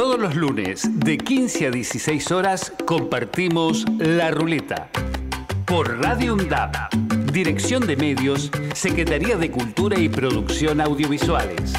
[0.00, 4.88] Todos los lunes, de 15 a 16 horas, compartimos La Ruleta.
[5.66, 6.94] Por Radio UNDAP,
[7.34, 11.74] Dirección de Medios, Secretaría de Cultura y Producción Audiovisuales.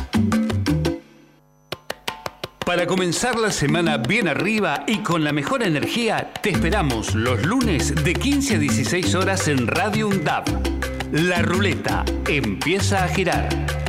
[2.64, 7.96] Para comenzar la semana bien arriba y con la mejor energía, te esperamos los lunes
[8.04, 10.48] de 15 a 16 horas en Radio UNDAP.
[11.12, 13.81] La ruleta empieza a girar.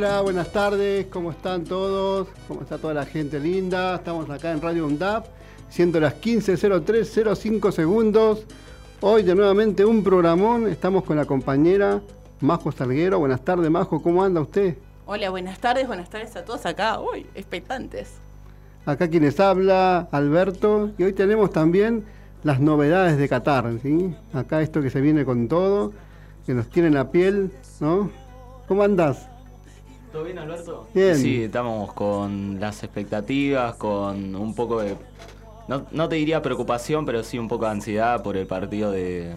[0.00, 2.28] Hola, buenas tardes, ¿cómo están todos?
[2.46, 3.96] ¿Cómo está toda la gente linda?
[3.96, 5.26] Estamos acá en Radio UNDAP,
[5.68, 8.44] siendo las 15.03.05 segundos.
[9.00, 12.00] Hoy de nuevamente un programón, estamos con la compañera
[12.38, 13.18] Majo Salguero.
[13.18, 14.76] Buenas tardes, Majo, ¿cómo anda usted?
[15.04, 18.18] Hola, buenas tardes, buenas tardes a todos acá, hoy, expectantes.
[18.86, 22.04] Acá quienes habla, Alberto, y hoy tenemos también
[22.44, 24.14] las novedades de Qatar, ¿sí?
[24.32, 25.92] Acá esto que se viene con todo,
[26.46, 27.50] que nos tiene en la piel,
[27.80, 28.12] ¿no?
[28.68, 29.28] ¿Cómo andas?
[30.12, 30.88] ¿Todo bien, Alberto?
[30.94, 31.16] Bien.
[31.16, 34.96] Sí, estamos con las expectativas, con un poco de.
[35.68, 39.34] No, no te diría preocupación, pero sí un poco de ansiedad por el partido de,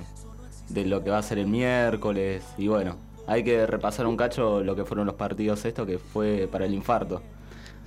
[0.70, 2.44] de lo que va a ser el miércoles.
[2.58, 2.96] Y bueno,
[3.28, 6.74] hay que repasar un cacho lo que fueron los partidos estos, que fue para el
[6.74, 7.22] infarto.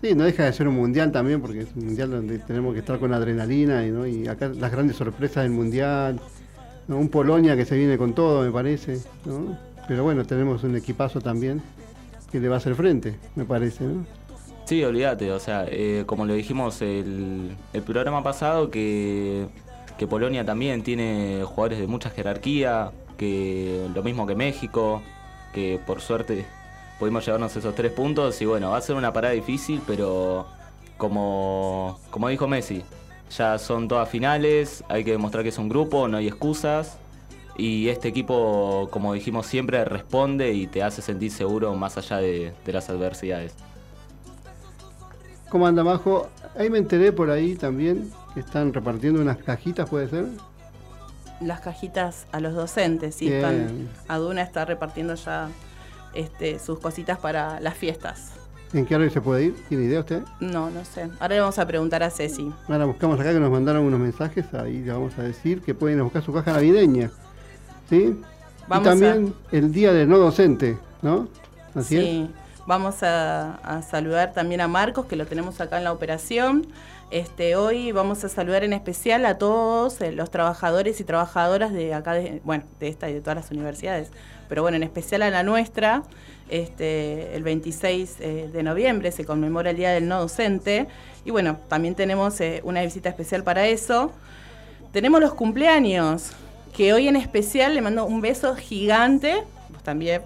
[0.03, 2.81] Sí, no deja de ser un mundial también, porque es un mundial donde tenemos que
[2.81, 4.07] estar con adrenalina y, ¿no?
[4.07, 6.21] y acá las grandes sorpresas del mundial.
[6.87, 6.99] ¿no?
[6.99, 8.99] Un Polonia que se viene con todo, me parece.
[9.25, 9.57] ¿no?
[9.89, 11.63] Pero bueno, tenemos un equipazo también
[12.35, 13.85] que le va a hacer frente, me parece.
[13.85, 14.05] ¿no?
[14.65, 19.47] Sí, olvídate, o sea, eh, como lo dijimos el, el programa pasado, que,
[19.97, 25.01] que Polonia también tiene jugadores de mucha jerarquía, que lo mismo que México,
[25.53, 26.45] que por suerte
[26.99, 30.49] pudimos llevarnos esos tres puntos y bueno, va a ser una parada difícil, pero
[30.97, 32.83] como, como dijo Messi,
[33.31, 36.99] ya son todas finales, hay que demostrar que es un grupo, no hay excusas.
[37.57, 42.53] Y este equipo, como dijimos siempre, responde y te hace sentir seguro más allá de,
[42.65, 43.55] de las adversidades.
[45.51, 46.29] ¿Cómo anda, Majo?
[46.57, 50.27] Ahí me enteré por ahí también que están repartiendo unas cajitas, ¿puede ser?
[51.41, 55.49] Las cajitas a los docentes, sí, están, Aduna está repartiendo ya
[56.15, 58.33] este, sus cositas para las fiestas.
[58.73, 59.57] ¿En qué hora se puede ir?
[59.69, 60.23] ¿Tiene idea usted?
[60.41, 61.09] No, no sé.
[61.21, 62.53] Ahora le vamos a preguntar a Ceci.
[62.67, 65.99] Ahora buscamos acá que nos mandaron unos mensajes, ahí le vamos a decir que pueden
[65.99, 67.11] ir a buscar su caja navideña.
[67.89, 68.21] ¿Sí?
[68.67, 71.29] Vamos y también el día del no docente, ¿no?
[71.75, 72.05] Así es.
[72.05, 72.31] sí,
[72.67, 76.67] vamos a, a saludar también a Marcos, que lo tenemos acá en la operación.
[77.11, 81.95] Este, hoy vamos a saludar en especial a todos eh, los trabajadores y trabajadoras de
[81.95, 84.11] acá, de, bueno, de esta y de todas las universidades,
[84.49, 86.03] pero bueno, en especial a la nuestra.
[86.49, 90.89] Este, el 26 eh, de noviembre se conmemora el Día del No Docente
[91.25, 94.11] y bueno, también tenemos eh, una visita especial para eso.
[94.93, 96.33] Tenemos los cumpleaños,
[96.77, 100.23] que hoy en especial le mando un beso gigante, vos también,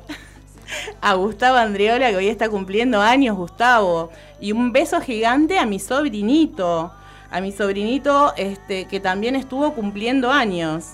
[1.01, 4.11] a Gustavo Andriola, que hoy está cumpliendo años, Gustavo.
[4.41, 6.91] Y un beso gigante a mi sobrinito,
[7.31, 10.87] a mi sobrinito este, que también estuvo cumpliendo años.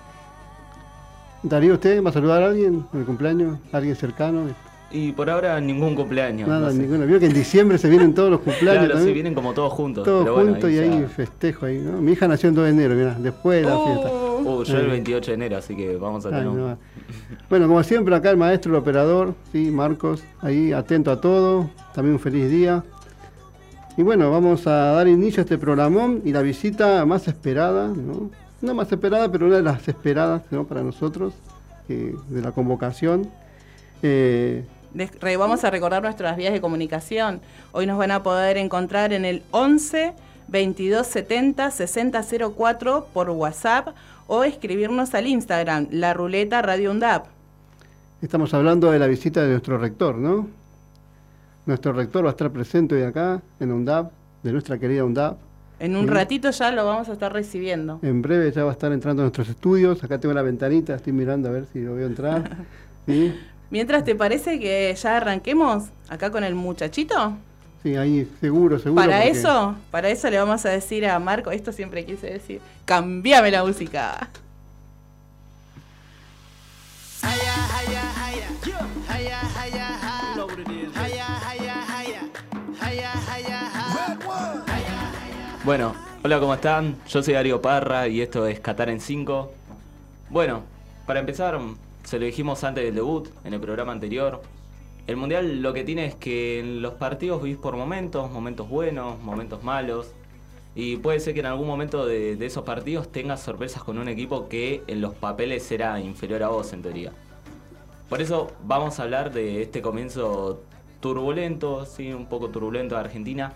[1.42, 3.58] Darío, ¿usted va a saludar a alguien en el cumpleaños?
[3.70, 4.46] ¿Alguien cercano?
[4.90, 6.48] Y por ahora ningún cumpleaños.
[6.48, 6.78] Nada, no sé.
[6.78, 7.04] ninguno.
[7.04, 8.84] Vio que en diciembre se vienen todos los cumpleaños.
[8.84, 9.14] Claro, también.
[9.14, 10.04] vienen como todos juntos.
[10.04, 12.00] Todos pero bueno, juntos y ya- ahí festejo ahí, ¿no?
[12.00, 14.08] Mi hija nació el 2 de enero, mirá, después de la fiesta.
[14.44, 14.90] Uh, Uh, yo el Ay.
[14.92, 16.78] 28 de enero, así que vamos a Ay, tener un- no.
[17.48, 21.70] Bueno, como siempre, acá el maestro, el operador, sí, Marcos, ahí atento a todo.
[21.94, 22.84] También un feliz día.
[23.96, 28.30] Y bueno, vamos a dar inicio a este programón y la visita más esperada, ¿no?
[28.60, 30.64] No más esperada, pero una de las esperadas ¿no?
[30.66, 31.34] para nosotros,
[31.88, 33.28] eh, de la convocación.
[34.02, 34.64] Eh,
[35.38, 37.40] vamos a recordar nuestras vías de comunicación.
[37.72, 40.12] Hoy nos van a poder encontrar en el 11
[40.48, 42.22] 22 70 60
[42.56, 43.88] 04 por WhatsApp
[44.26, 47.26] o escribirnos al Instagram, la ruleta Radio UNDAP.
[48.22, 50.48] estamos hablando de la visita de nuestro rector, ¿no?
[51.66, 54.10] Nuestro rector va a estar presente hoy acá, en UNDAP,
[54.42, 55.38] de nuestra querida UNDAP.
[55.80, 56.10] En un Sí.
[56.10, 57.98] ratito ya lo vamos a estar recibiendo.
[58.02, 60.02] En breve ya va a estar entrando a nuestros estudios.
[60.04, 62.56] Acá tengo la ventanita, estoy mirando a ver si lo veo entrar.
[63.06, 63.34] ¿Sí?
[63.70, 67.36] Mientras, ¿te parece que ya arranquemos acá con el muchachito?
[67.84, 69.02] Sí, ahí seguro, seguro.
[69.02, 72.62] Para porque- eso, para eso le vamos a decir a Marco, esto siempre quise decir,
[72.86, 74.30] cambiame la música.
[85.64, 86.96] Bueno, hola, ¿cómo están?
[87.08, 89.52] Yo soy Darío Parra y esto es Qatar en 5.
[90.30, 90.62] Bueno,
[91.06, 91.58] para empezar,
[92.04, 94.42] se lo dijimos antes del debut, en el programa anterior.
[95.06, 99.20] El Mundial lo que tiene es que en los partidos vivís por momentos, momentos buenos,
[99.20, 100.12] momentos malos.
[100.74, 104.48] Y puede ser que en algún momento de, esos partidos tengas sorpresas con un equipo
[104.48, 107.12] que en los papeles será inferior a vos, en teoría.
[108.08, 110.62] Por eso vamos a hablar de este comienzo
[111.00, 113.52] turbulento, sí, un poco turbulento de Argentina.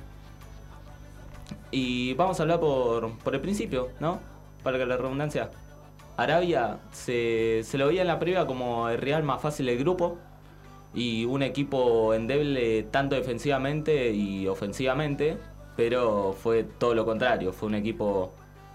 [1.70, 4.20] Y vamos a hablar por, por el principio, ¿no?
[4.62, 5.50] Para que la redundancia.
[6.16, 10.18] Arabia se, se lo veía en la previa como el Real más fácil del grupo
[10.94, 15.36] y un equipo endeble tanto defensivamente y ofensivamente,
[15.76, 18.32] pero fue todo lo contrario, fue un equipo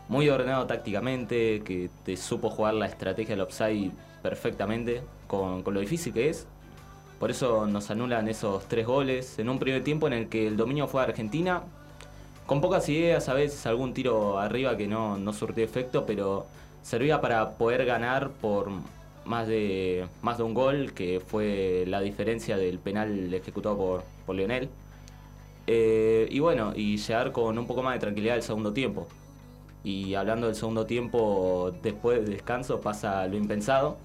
[0.10, 6.14] muy ordenado tácticamente, que te supo jugar la estrategia del offside perfectamente, con, lo difícil
[6.14, 6.48] que es.
[7.20, 10.58] Por eso nos anulan esos tres goles en un primer tiempo en el que el
[10.58, 11.64] dominio fue a Argentina,
[12.46, 16.46] con pocas ideas, a veces algún tiro arriba que no, no surtió efecto, pero
[16.82, 18.70] servía para poder ganar por
[19.26, 24.36] más de, más de un gol, que fue la diferencia del penal ejecutado por, por
[24.36, 24.70] Lionel.
[25.68, 29.08] Eh, y bueno, y llegar con un poco más de tranquilidad al segundo tiempo.
[29.84, 33.98] Y hablando del segundo tiempo, después del descanso pasa lo impensado,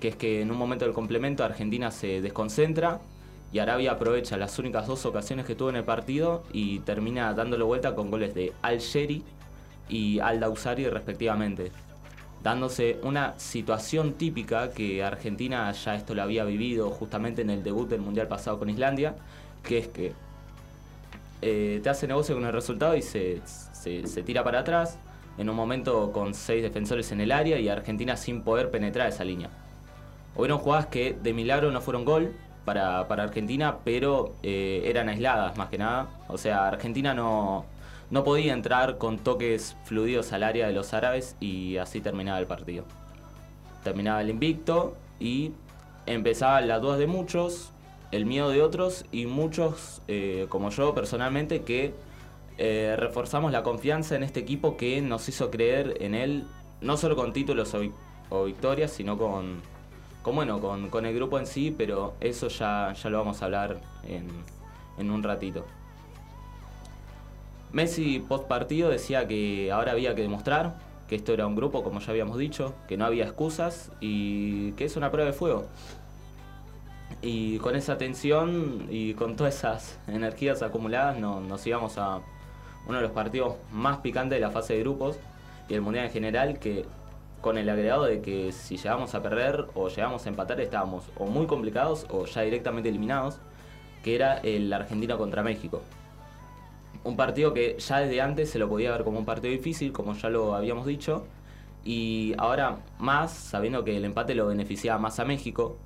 [0.00, 3.00] que es que en un momento del complemento Argentina se desconcentra
[3.52, 7.66] y Arabia aprovecha las únicas dos ocasiones que tuvo en el partido y termina dándolo
[7.66, 9.22] vuelta con goles de Al Sheri
[9.88, 11.72] y Al Dausari respectivamente
[12.46, 17.88] dándose una situación típica que Argentina ya esto lo había vivido justamente en el debut
[17.88, 19.16] del Mundial pasado con Islandia,
[19.64, 20.12] que es que
[21.42, 23.42] eh, te hace negocio con el resultado y se,
[24.24, 24.96] tira para atrás
[25.38, 29.24] en un momento con seis defensores en el área y Argentina sin poder penetrar esa
[29.24, 29.50] línea.
[30.36, 32.32] Hubieron jugadas que de milagro no fueron gol
[32.64, 36.10] para, Argentina, pero eh, eran aisladas más que nada.
[36.28, 37.64] O sea, Argentina no,
[38.10, 42.46] no podía entrar con toques fluidos al área de los árabes y así terminaba el
[42.46, 42.84] partido.
[43.82, 45.52] Terminaba el invicto y
[46.06, 47.72] empezaban las dudas de muchos,
[48.12, 51.94] el miedo de otros y muchos, eh, como yo personalmente, que
[52.58, 56.44] eh, reforzamos la confianza en este equipo que nos hizo creer en él,
[56.80, 57.74] no solo con títulos
[58.30, 59.60] o, victorias, sino con,
[60.22, 63.80] con bueno, con, el grupo en sí, pero eso ya, ya lo vamos a hablar
[64.04, 64.28] en,
[64.98, 65.64] en un ratito.
[67.76, 70.76] Messi post partido decía que ahora había que demostrar
[71.06, 74.86] que esto era un grupo, como ya habíamos dicho, que no había excusas y que
[74.86, 75.66] es una prueba de fuego.
[77.20, 82.22] Y con esa tensión y con todas esas energías acumuladas nos íbamos a
[82.86, 85.18] uno de los partidos más picantes de la fase de grupos
[85.68, 86.86] y el Mundial en general, que
[87.42, 91.26] con el agregado de que si llegamos a perder o llegamos a empatar estábamos o
[91.26, 93.38] muy complicados o ya directamente eliminados,
[94.02, 95.82] que era el Argentina contra México
[97.06, 100.14] un partido que ya desde antes se lo podía ver como un partido difícil, como
[100.14, 101.24] ya lo habíamos dicho,
[101.84, 105.78] y ahora más, sabiendo que el empate lo beneficiaba más a México.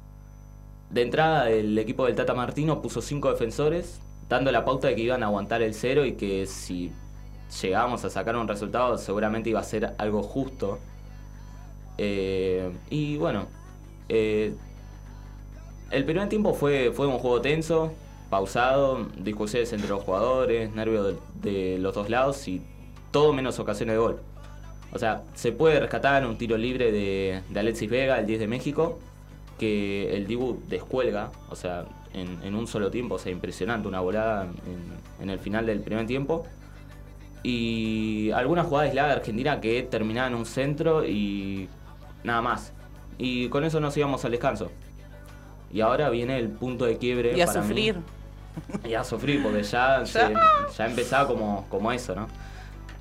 [0.89, 5.03] De entrada, el equipo del Tata Martino puso cinco defensores, dando la pauta de que
[5.03, 6.91] iban a aguantar el cero y que si
[7.61, 10.79] llegábamos a sacar un resultado seguramente iba a ser algo justo.
[11.99, 13.47] Eh, y bueno,
[14.09, 14.55] eh,
[15.91, 17.93] el primer tiempo fue, fue un juego tenso,
[18.31, 22.63] pausado, discusiones entre los jugadores, nervios de, los dos lados y
[23.11, 24.21] todo menos ocasiones de gol.
[24.93, 28.99] O sea, se puede rescatar un tiro libre de, Alexis Vega, el 10 de México,
[29.59, 31.85] que el Dibu descuelga, o sea,
[32.15, 34.49] en, un solo tiempo, o sea, impresionante, una volada
[35.21, 36.45] en, el final del primer tiempo.
[37.43, 41.69] Y algunas jugadas aisladas de Argentina que terminaban en un centro y
[42.23, 42.73] nada más.
[43.19, 44.71] Y con eso nos íbamos al descanso.
[45.73, 47.37] Y ahora viene el punto de quiebre.
[47.37, 47.97] Y a sufrir.
[48.85, 52.29] Y a sufrir, porque ya, ya empezaba como, como eso, ¿no?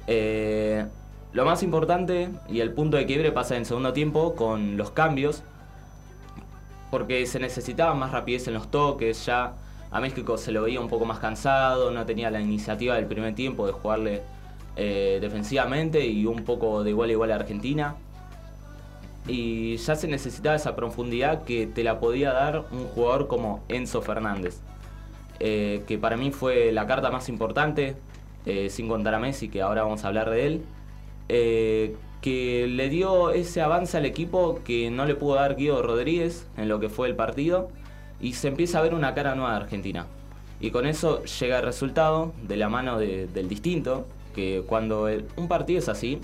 [0.07, 0.85] Eh,
[1.31, 5.43] lo más importante y el punto de quiebre pasa en segundo tiempo con los cambios,
[6.89, 9.53] porque se necesitaba más rapidez en los toques, ya
[9.91, 13.35] a México se lo veía un poco más cansado, no tenía la iniciativa del primer
[13.35, 14.21] tiempo de jugarle
[14.75, 17.95] eh, defensivamente y un poco de igual a igual a Argentina.
[19.27, 24.01] Y ya se necesitaba esa profundidad que te la podía dar un jugador como Enzo
[24.01, 24.61] Fernández.
[25.39, 27.95] Eh, que para mí fue la carta más importante,
[28.45, 30.61] eh, sin contar a Messi, que ahora vamos a hablar de él,
[31.29, 36.45] eh, que le dio ese avance al equipo que no le pudo dar Guido Rodríguez
[36.57, 37.69] en lo que fue el partido,
[38.19, 40.07] y se empieza a ver una cara nueva de Argentina.
[40.59, 44.05] Y con eso llega el resultado de la mano del distinto,
[44.35, 46.19] que cuando un partido es así,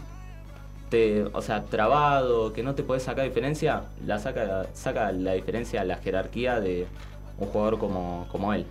[0.90, 5.84] te, o sea, trabado, que no te puedes sacar diferencia, la saca, saca la diferencia
[5.86, 6.86] la jerarquía de
[7.40, 8.66] un jugador como, como él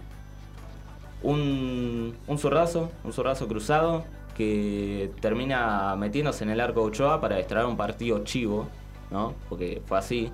[1.24, 4.04] un, un zurrazo, un zurrazo cruzado
[4.36, 8.68] que termina metiéndose en el arco de Ochoa para extraer un partido chivo,
[9.10, 9.34] ¿no?
[9.48, 10.30] Porque fue así.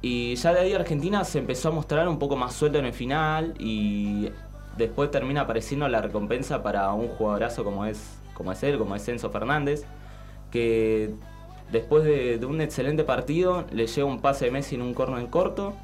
[0.00, 2.92] Y ya de ahí Argentina se empezó a mostrar un poco más suelto en el
[2.92, 4.30] final y
[4.76, 9.06] después termina apareciendo la recompensa para un jugadorazo como es, como es él, como es
[9.08, 9.84] Enzo Fernández,
[10.50, 11.14] que
[11.70, 15.26] después de, un excelente partido le llega un pase de Messi en un corno en
[15.26, 15.74] corto,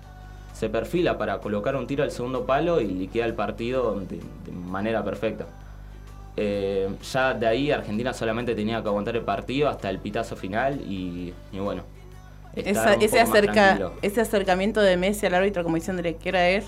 [0.58, 4.20] se perfila para colocar un tiro al segundo palo y liquida el partido de,
[4.52, 5.46] manera perfecta.
[6.36, 10.80] Eh, ya de ahí Argentina solamente tenía que aguantar el partido hasta el pitazo final
[10.86, 11.82] y bueno,
[12.54, 16.64] ese, acerca, ese acercamiento de Messi al árbitro como diciendo que era él.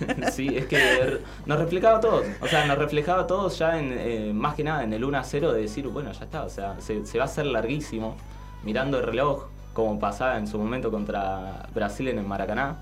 [0.32, 2.26] sí, es que nos reflejaba a todos.
[2.40, 5.18] O sea, nos reflejaba a todos ya en, eh, más que nada en el 1
[5.18, 6.42] a 0 de decir, bueno, ya está.
[6.42, 8.16] O sea, se, va a hacer larguísimo.
[8.62, 12.76] Mirando el reloj, como pasaba en su momento contra Brasil en el Maracaná.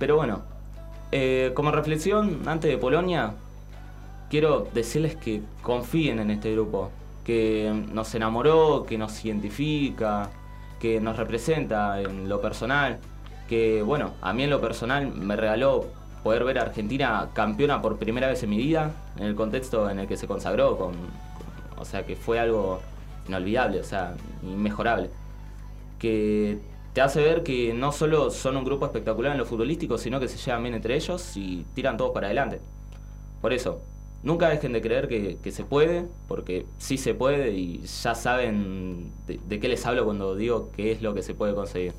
[0.00, 0.42] Pero bueno,
[1.12, 3.34] eh, como reflexión, antes de Polonia,
[4.30, 6.90] quiero decirles que confíen en este grupo.
[7.22, 10.30] Que nos enamoró, que nos identifica,
[10.80, 12.98] que nos representa en lo personal,
[13.46, 15.86] que bueno, a mí en lo personal me regaló
[16.24, 19.98] poder ver a Argentina campeona por primera vez en mi vida, en el contexto en
[19.98, 20.94] el que se consagró, con,
[21.78, 22.80] o sea, que fue algo
[23.28, 25.10] inolvidable, o sea, inmejorable.
[25.98, 26.58] Que
[27.00, 30.28] te hace ver que no solo son un grupo espectacular en lo futbolístico, sino que
[30.28, 32.60] se llevan bien entre ellos y tiran todos para adelante.
[33.40, 33.80] Por eso,
[34.22, 39.60] Nunca dejen de creer que, se puede, porque sí se puede y ya saben de,
[39.60, 41.94] qué les hablo cuando digo qué es lo que se puede conseguir.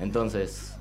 [0.00, 0.78] Entonces,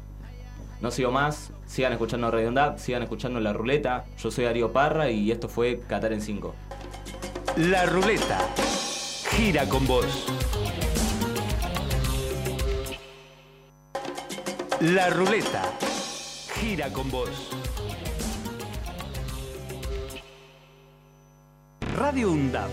[0.79, 4.05] no sigo más, sigan escuchando Radio sigan escuchando La Ruleta.
[4.19, 6.55] Yo soy Darío Parra y esto fue Qatar en 5.
[7.57, 8.39] La Ruleta
[9.31, 10.05] gira con vos.
[14.79, 15.63] La Ruleta
[16.53, 17.49] gira con vos.
[21.95, 22.69] Radio UNDAP,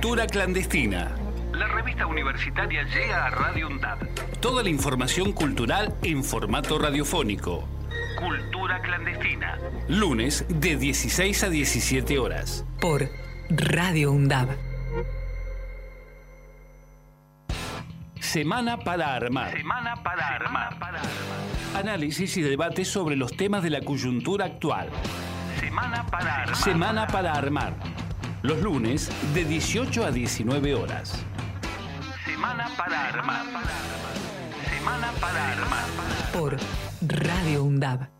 [0.00, 1.14] Cultura clandestina.
[1.52, 4.00] La revista universitaria llega a Radio UNDAP
[4.40, 7.68] Toda la información cultural en formato radiofónico.
[8.18, 9.58] Cultura clandestina.
[9.88, 12.64] Lunes de 16 a 17 horas.
[12.80, 13.10] Por
[13.50, 14.48] Radio UNDAB.
[18.20, 19.52] Semana para armar.
[19.52, 20.78] Semana para armar.
[21.76, 24.88] Análisis y debate sobre los temas de la coyuntura actual.
[25.60, 26.56] Semana para armar.
[26.56, 27.99] Semana para armar.
[28.42, 31.24] Los lunes de 18 a 19 horas.
[32.24, 33.44] Semana para armar.
[34.68, 35.84] Semana para armar.
[36.32, 36.56] Por
[37.02, 38.19] Radio UNDAB.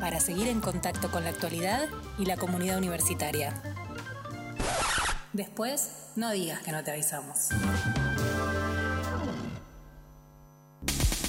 [0.00, 1.88] para seguir en contacto con la actualidad
[2.18, 3.54] y la comunidad universitaria.
[5.32, 7.50] Después, no digas que no te avisamos.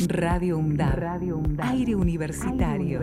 [0.07, 1.59] Radio UNDAB.
[1.59, 3.01] Aire universitario.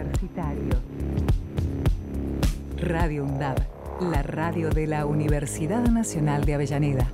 [2.76, 3.58] Radio UNDAB.
[4.10, 7.08] La radio de la Universidad Nacional de Avellaneda.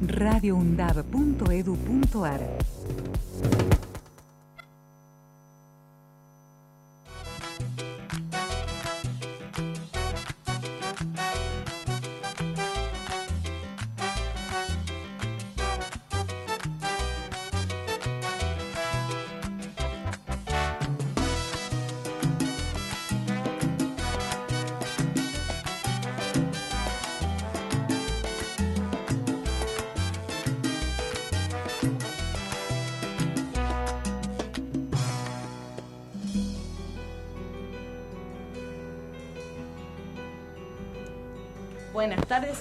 [0.00, 2.73] radioundab.edu.ar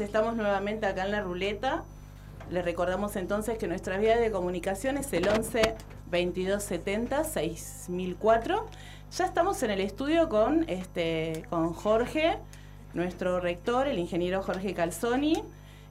[0.01, 1.83] estamos nuevamente acá en la ruleta.
[2.49, 8.67] Les recordamos entonces que nuestra vía de comunicación es el 11 2270 6004.
[9.17, 12.37] Ya estamos en el estudio con, este, con Jorge,
[12.93, 15.43] nuestro rector, el ingeniero Jorge Calzoni,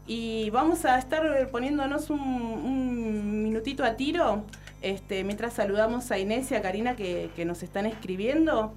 [0.06, 4.42] y vamos a estar poniéndonos un, un minutito a tiro
[4.80, 8.74] este, mientras saludamos a Inés y a Karina que, que nos están escribiendo.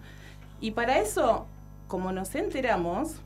[0.62, 1.48] Y para eso,
[1.88, 3.22] como nos enteramos,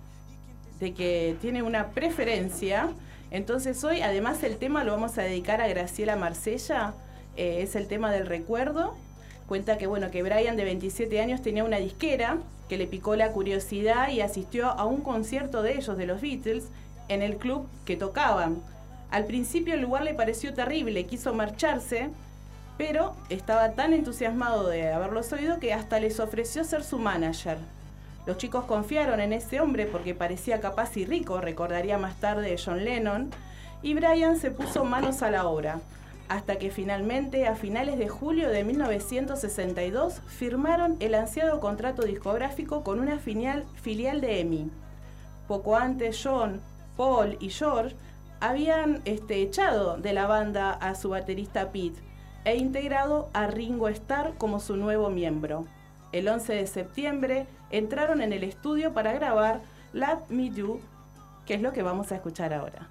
[0.80, 2.90] de que tiene una preferencia.
[3.32, 6.94] Entonces hoy además el tema lo vamos a dedicar a Graciela Marsella,
[7.38, 8.96] eh, es el tema del recuerdo.
[9.48, 13.32] Cuenta que bueno, que Brian de 27 años tenía una disquera que le picó la
[13.32, 16.66] curiosidad y asistió a un concierto de ellos, de los Beatles,
[17.08, 18.62] en el club que tocaban.
[19.10, 22.10] Al principio el lugar le pareció terrible, quiso marcharse,
[22.78, 27.58] pero estaba tan entusiasmado de haberlos oído que hasta les ofreció ser su manager.
[28.30, 32.86] Los chicos confiaron en ese hombre porque parecía capaz y rico, recordaría más tarde John
[32.86, 33.32] Lennon,
[33.82, 35.80] y Brian se puso manos a la obra,
[36.28, 43.00] hasta que finalmente, a finales de julio de 1962, firmaron el ansiado contrato discográfico con
[43.00, 44.70] una filial, filial de EMI.
[45.48, 46.62] Poco antes, John,
[46.98, 47.96] Paul y George
[48.42, 52.00] habían este, echado de la banda a su baterista Pete
[52.46, 55.66] e integrado a Ringo Starr como su nuevo miembro.
[56.12, 59.62] El 11 de septiembre entraron en el estudio para grabar
[59.94, 60.80] Let Me Do,
[61.46, 62.90] que es lo que vamos a escuchar ahora.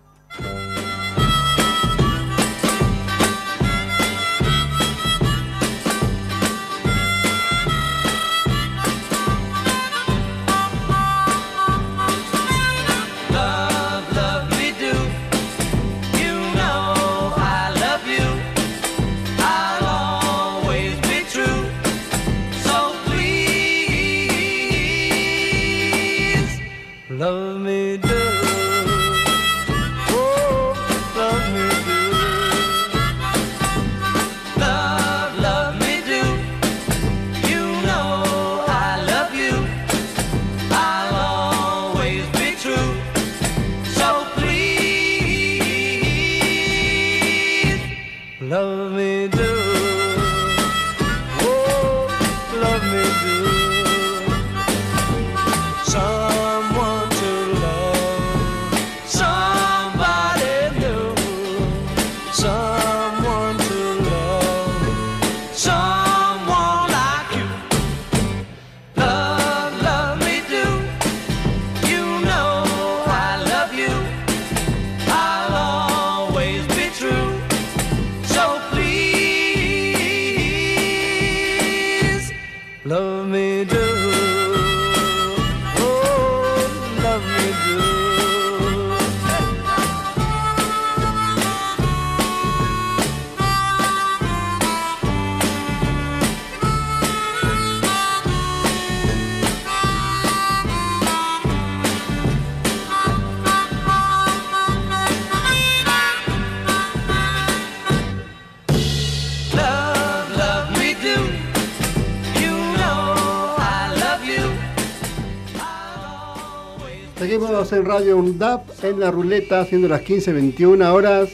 [117.70, 121.28] En Radio UNDAP en la ruleta, haciendo las 15.21 horas.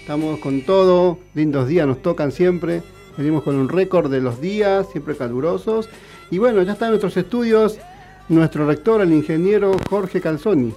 [0.00, 2.82] Estamos con todo, lindos días nos tocan siempre.
[3.16, 5.88] Venimos con un récord de los días, siempre calurosos.
[6.30, 7.78] Y bueno, ya está en nuestros estudios
[8.28, 10.74] nuestro rector, el ingeniero Jorge Calzoni.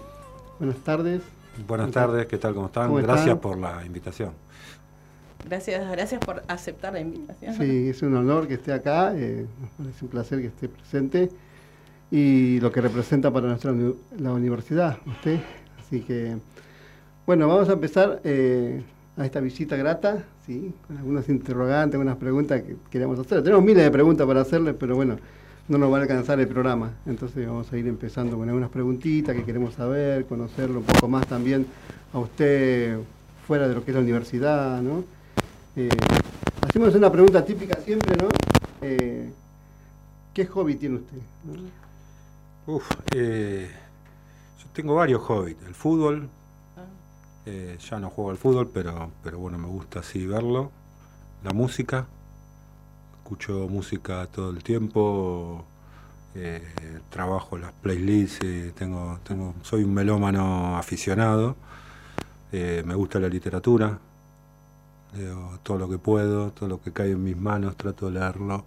[0.60, 1.21] Buenas tardes.
[1.67, 2.54] Buenas tardes, ¿qué tal?
[2.54, 2.88] ¿Cómo están?
[2.88, 3.15] ¿Cómo están?
[3.15, 4.32] Gracias por la invitación.
[5.43, 7.56] Gracias, gracias por aceptar la invitación.
[7.56, 9.45] Sí, es un honor que esté acá, eh,
[9.93, 11.30] es un placer que esté presente
[12.12, 13.74] y lo que representa para nuestra
[14.19, 15.39] la universidad, usted.
[15.80, 16.36] Así que,
[17.26, 18.82] bueno, vamos a empezar eh,
[19.17, 20.74] a esta visita grata, ¿sí?
[20.86, 23.41] con algunos interrogantes, algunas preguntas que queremos hacer.
[23.41, 25.17] Tenemos miles de preguntas para hacerle, pero bueno,
[25.69, 26.91] no nos va a alcanzar el programa.
[27.06, 31.26] Entonces vamos a ir empezando con algunas preguntitas que queremos saber, conocerlo un poco más
[31.28, 31.65] también
[32.13, 32.97] a usted
[33.47, 35.04] fuera de lo que es la universidad, ¿no?
[35.78, 35.89] Eh,
[36.67, 38.28] hacemos una pregunta típica siempre, ¿no?
[38.82, 39.32] Eh,
[40.34, 41.17] ¿Qué hobby tiene usted?
[42.67, 43.71] Uf, eh,
[44.60, 45.58] yo tengo varios hobbies.
[45.65, 46.30] El fútbol,
[47.47, 50.71] eh, ya no juego al fútbol, pero, pero bueno, me gusta así verlo.
[51.43, 52.06] La música,
[53.17, 55.65] escucho música todo el tiempo,
[56.36, 56.63] eh,
[57.10, 58.45] trabajo las playlists,
[58.76, 61.56] tengo, tengo, soy un melómano aficionado,
[62.52, 63.97] me gusta la literatura,
[65.15, 68.65] leo todo lo que puedo, todo lo que cae en mis manos, trato de leerlo.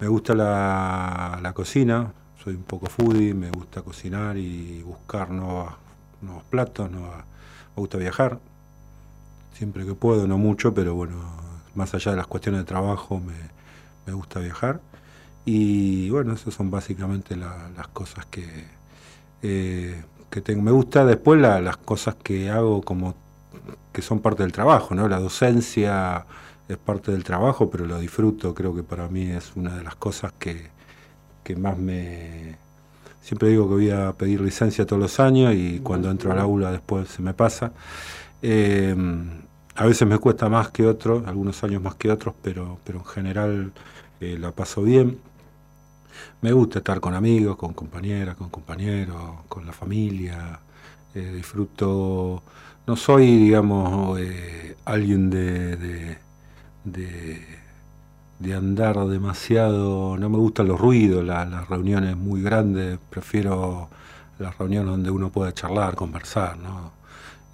[0.00, 5.74] Me gusta la, cocina, soy un poco foodie, me gusta cocinar y buscar nuevas-
[6.20, 7.24] nuevos platos, nuevas-
[7.74, 8.38] me gusta viajar,
[9.54, 11.14] siempre que puedo, no mucho, pero bueno,
[11.74, 13.34] más allá de las cuestiones de trabajo, me,
[14.12, 14.80] gusta viajar.
[15.44, 18.46] Y bueno, esas son básicamente la- las cosas que,
[19.42, 20.62] eh, que tengo.
[20.62, 23.14] Me gusta después la- las cosas que hago como
[23.92, 25.08] que son parte del trabajo, ¿no?
[25.08, 26.26] La docencia
[26.68, 29.96] es parte del trabajo, pero lo disfruto, creo que para mí es una de las
[29.96, 30.68] cosas que,
[31.44, 32.58] que más me...
[33.20, 36.70] Siempre digo que voy a pedir licencia todos los años y cuando entro al aula
[36.72, 37.72] después se me pasa.
[38.42, 38.94] Eh,
[39.74, 43.04] a veces me cuesta más que otros, algunos años más que otros, pero, pero en
[43.04, 43.72] general
[44.20, 45.18] eh, la paso bien.
[46.40, 50.60] Me gusta estar con amigos, con compañeras, con compañeros, con la familia.
[51.14, 52.42] eh, disfruto,
[52.86, 54.18] no soy, digamos,
[54.84, 56.18] alguien de,
[56.86, 57.42] de-
[58.38, 63.88] de andar demasiado, no me gustan los ruidos, la- las reuniones muy grandes, prefiero
[64.38, 66.92] las reuniones donde uno pueda charlar, conversar, ¿no?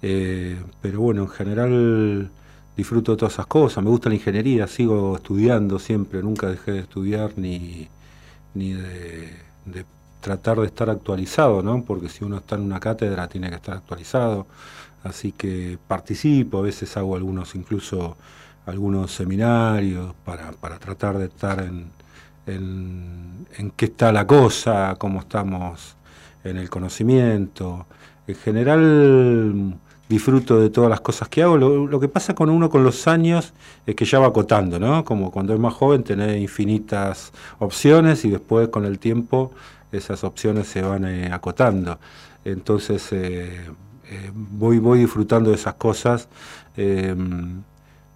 [0.01, 2.31] Eh, pero bueno, en general
[2.77, 6.79] disfruto de todas esas cosas, me gusta la ingeniería, sigo estudiando siempre, nunca dejé de
[6.81, 7.87] estudiar ni,
[8.55, 9.29] ni de,
[9.65, 9.85] de
[10.21, 11.83] tratar de estar actualizado, ¿no?
[11.85, 14.47] Porque si uno está en una cátedra tiene que estar actualizado,
[15.03, 18.17] así que participo, a veces hago algunos, incluso
[18.65, 21.91] algunos seminarios para, para tratar de estar en,
[22.45, 25.95] en, qué está la cosa, cómo estamos
[26.43, 27.85] en el conocimiento.
[28.27, 29.75] En general
[30.09, 31.57] disfruto de todas las cosas que hago.
[31.57, 33.53] Lo, que pasa con uno con los años
[33.85, 35.03] es que ya va acotando, ¿no?
[35.03, 39.51] Como cuando es más joven tenés infinitas opciones y después con el tiempo
[39.91, 41.99] esas opciones se van eh, acotando.
[42.45, 43.65] Entonces eh,
[44.09, 46.27] eh, voy, voy disfrutando de esas cosas.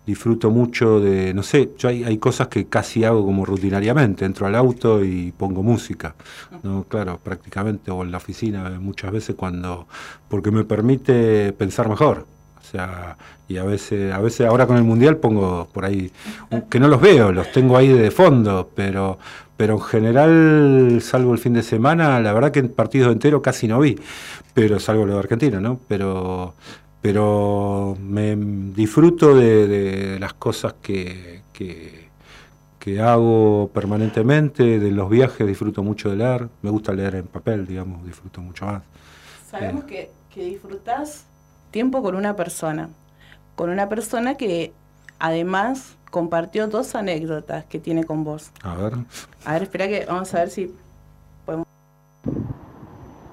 [0.08, 4.48] Disfruto mucho de, no sé, yo hay, hay cosas que casi hago como rutinariamente, entro
[4.48, 6.16] al auto y pongo música,
[6.64, 6.86] ¿no?
[6.86, 9.86] Claro, prácticamente, o en la oficina muchas veces cuando,
[10.30, 12.26] porque me permite pensar mejor,
[12.58, 13.18] o sea,
[13.50, 16.10] y a veces, a veces ahora con el Mundial pongo por ahí,
[16.70, 19.20] que no los veo, los tengo ahí de fondo, pero,
[19.58, 23.68] pero en general, salvo el fin de semana, la verdad que en partidos enteros casi
[23.68, 24.00] no vi,
[24.54, 25.82] pero salvo lo de Argentina, ¿no?
[25.90, 26.54] Pero
[27.08, 32.10] pero me disfruto de, de las cosas que, que,
[32.78, 37.66] que hago permanentemente, de los viajes disfruto mucho de leer, me gusta leer en papel,
[37.66, 38.84] digamos, disfruto mucho más.
[39.50, 41.24] Sabemos que, que disfrutás
[41.72, 42.90] tiempo con una persona,
[43.56, 44.74] con una persona que
[45.18, 48.52] además compartió dos anécdotas que tiene con vos.
[48.64, 48.96] A ver,
[49.46, 50.76] A ver, espera que vamos a ver si
[51.46, 51.66] podemos...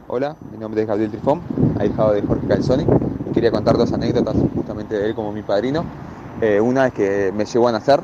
[0.06, 1.40] Hola, mi nombre es Gabriel Trifón,
[1.80, 2.87] ahijado de Jorge Calzoni.
[3.44, 5.87] Quería contar dos anécdotas justamente de él como mi padrino.
[6.40, 8.00] Eh, una es que me llevó a nacer,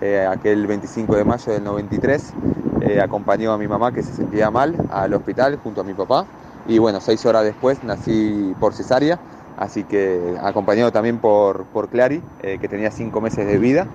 [0.00, 2.34] eh, aquel 25 de mayo del 93.
[2.80, 6.26] eh, acompañó a mi mamá que se sentía mal al hospital junto a mi papá.
[6.64, 9.20] Y bueno, seis horas después nací por cesárea,
[9.54, 13.86] así que acompañado también por, por Clary, eh, que tenía cinco meses de vida.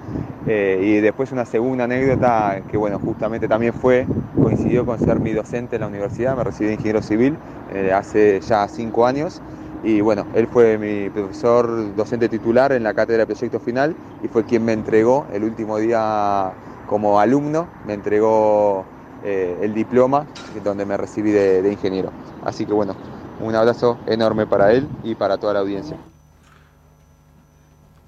[0.45, 4.08] Y después una segunda anécdota que bueno, justamente también fue,
[4.39, 7.41] coincidió con ser mi docente en la universidad, me recibí de ingeniero civil
[7.93, 9.41] hace ya cinco años.
[9.83, 14.27] Y bueno, él fue mi profesor docente titular en la cátedra de proyecto final y
[14.27, 16.53] fue quien me entregó el último día
[16.88, 18.85] como alumno, me entregó
[19.23, 20.27] eh, el diploma
[20.63, 22.11] donde me recibí de, de ingeniero.
[22.43, 22.95] Así que bueno,
[23.39, 25.97] un abrazo enorme para él y para toda la audiencia.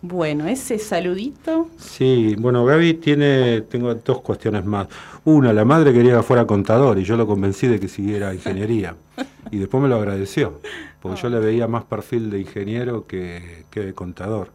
[0.01, 1.67] Bueno, ese saludito.
[1.77, 4.87] sí, bueno, Gaby tiene, tengo dos cuestiones más.
[5.27, 8.95] Una, la madre quería que fuera contador y yo lo convencí de que siguiera ingeniería.
[9.51, 10.61] Y después me lo agradeció,
[11.01, 14.51] porque yo le veía más perfil de ingeniero que, que de contador.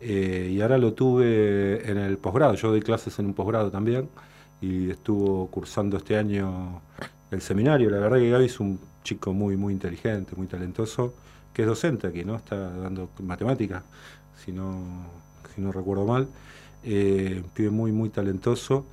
[0.00, 4.08] Eh, y ahora lo tuve en el posgrado, yo doy clases en un posgrado también
[4.60, 6.80] y estuvo cursando este año
[7.32, 7.90] el seminario.
[7.90, 11.14] La verdad que Gaby es un chico muy, muy inteligente, muy talentoso
[11.52, 12.36] que es docente aquí, ¿no?
[12.36, 13.82] Está dando matemáticas,
[14.44, 14.80] si no,
[15.54, 16.28] si no recuerdo mal.
[16.84, 18.86] Eh, un pibe muy, muy talentoso.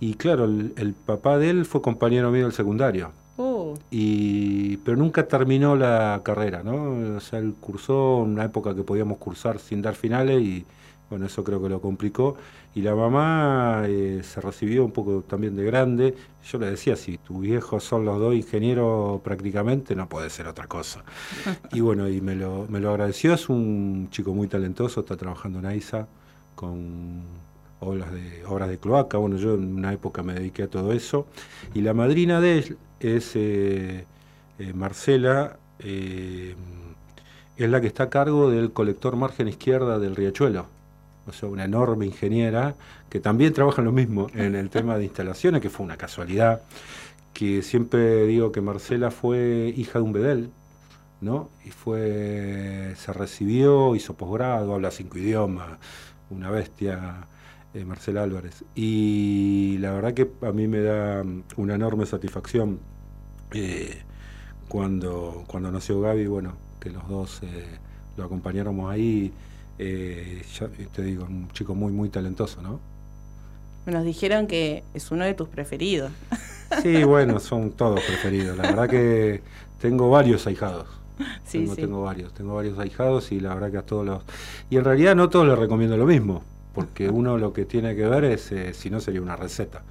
[0.00, 3.12] Y claro, el, el papá de él fue compañero mío del secundario.
[3.36, 7.16] Uh, Y, pero nunca terminó la carrera, ¿no?
[7.16, 10.66] O sea, él cursó una época que podíamos cursar sin dar finales y,
[11.10, 12.36] bueno, eso creo que lo complicó.
[12.74, 16.16] Y la mamá eh, se recibió un poco también de grande.
[16.42, 20.66] Yo le decía, si tus viejos son los dos ingenieros prácticamente, no puede ser otra
[20.68, 21.04] cosa.
[21.70, 23.34] y bueno, y me lo, me lo agradeció.
[23.34, 26.08] Es un chico muy talentoso, está trabajando en AISA
[26.54, 27.47] con
[27.80, 29.18] obras de, obras de cloaca.
[29.18, 31.26] Bueno, yo en una época me dediqué a todo eso.
[31.74, 34.04] Y la madrina de él es eh,
[34.58, 36.54] eh, Marcela, eh,
[37.56, 40.66] es la que está a cargo del colector margen izquierda del riachuelo.
[41.26, 42.74] O sea, una enorme ingeniera
[43.10, 46.62] que también trabaja en lo mismo en el tema de instalaciones, que fue una casualidad.
[47.34, 50.50] Que siempre digo que Marcela fue hija de un bedel,
[51.20, 51.50] ¿no?
[51.64, 55.78] Y fue, se recibió, hizo posgrado, habla cinco idiomas,
[56.30, 57.26] una bestia,
[57.74, 58.64] eh, Marcela Álvarez.
[58.74, 62.80] Y la verdad que a mí me da mm, una enorme satisfacción
[63.52, 64.02] eh,
[64.68, 67.66] cuando, cuando nació Gaby, bueno, que los dos eh,
[68.16, 69.32] lo acompañáramos ahí.
[69.78, 72.80] eh, ya te digo, un chico muy, muy talentoso, ¿no?
[73.86, 76.12] nos dijeron que es uno de tus preferidos.
[76.82, 78.54] Sí, bueno, son todos preferidos.
[78.58, 79.40] La verdad que
[79.80, 80.86] tengo varios ahijados.
[81.42, 81.80] Sí, tengo, sí.
[81.80, 84.22] tengo varios, tengo varios ahijados y la verdad que a todos los...
[84.68, 86.42] Y en realidad no todos les recomiendo lo mismo,
[86.78, 89.82] porque uno lo que tiene que ver es, eh, si no sería una receta,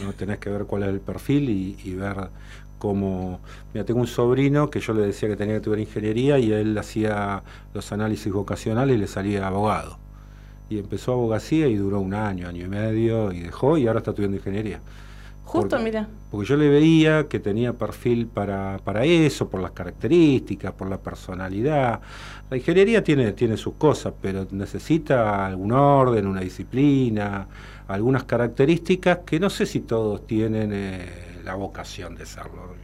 [0.00, 0.12] ¿no?
[0.12, 2.28] tenés que ver cuál es el perfil y, y ver
[2.78, 3.40] cómo...
[3.74, 6.78] Mira, tengo un sobrino que yo le decía que tenía que estudiar ingeniería y él
[6.78, 7.42] hacía
[7.74, 9.98] los análisis vocacionales y le salía abogado.
[10.70, 14.12] Y empezó abogacía y duró un año, año y medio y dejó y ahora está
[14.12, 14.80] estudiando ingeniería.
[15.46, 16.08] Justo, Porque- mira.
[16.30, 20.98] Porque yo le veía que tenía perfil para, para eso, por las características, por la
[20.98, 22.00] personalidad.
[22.50, 27.46] La ingeniería tiene, tiene sus cosas, pero necesita algún orden, una disciplina,
[27.86, 31.08] algunas características que no sé si todos tienen eh,
[31.44, 32.74] la vocación de serlo.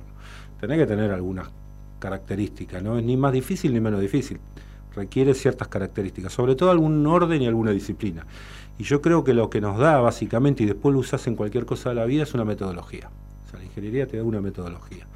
[0.60, 1.50] Tenés que tener algunas
[1.98, 4.38] características, no es ni más difícil ni menos difícil.
[4.94, 8.24] Requiere ciertas características, sobre todo algún orden y alguna disciplina.
[8.78, 11.66] Y yo creo que lo que nos da básicamente, y después lo usas en cualquier
[11.66, 13.10] cosa de la vida, es una metodología.
[13.46, 15.06] O sea, la ingeniería te da una metodología.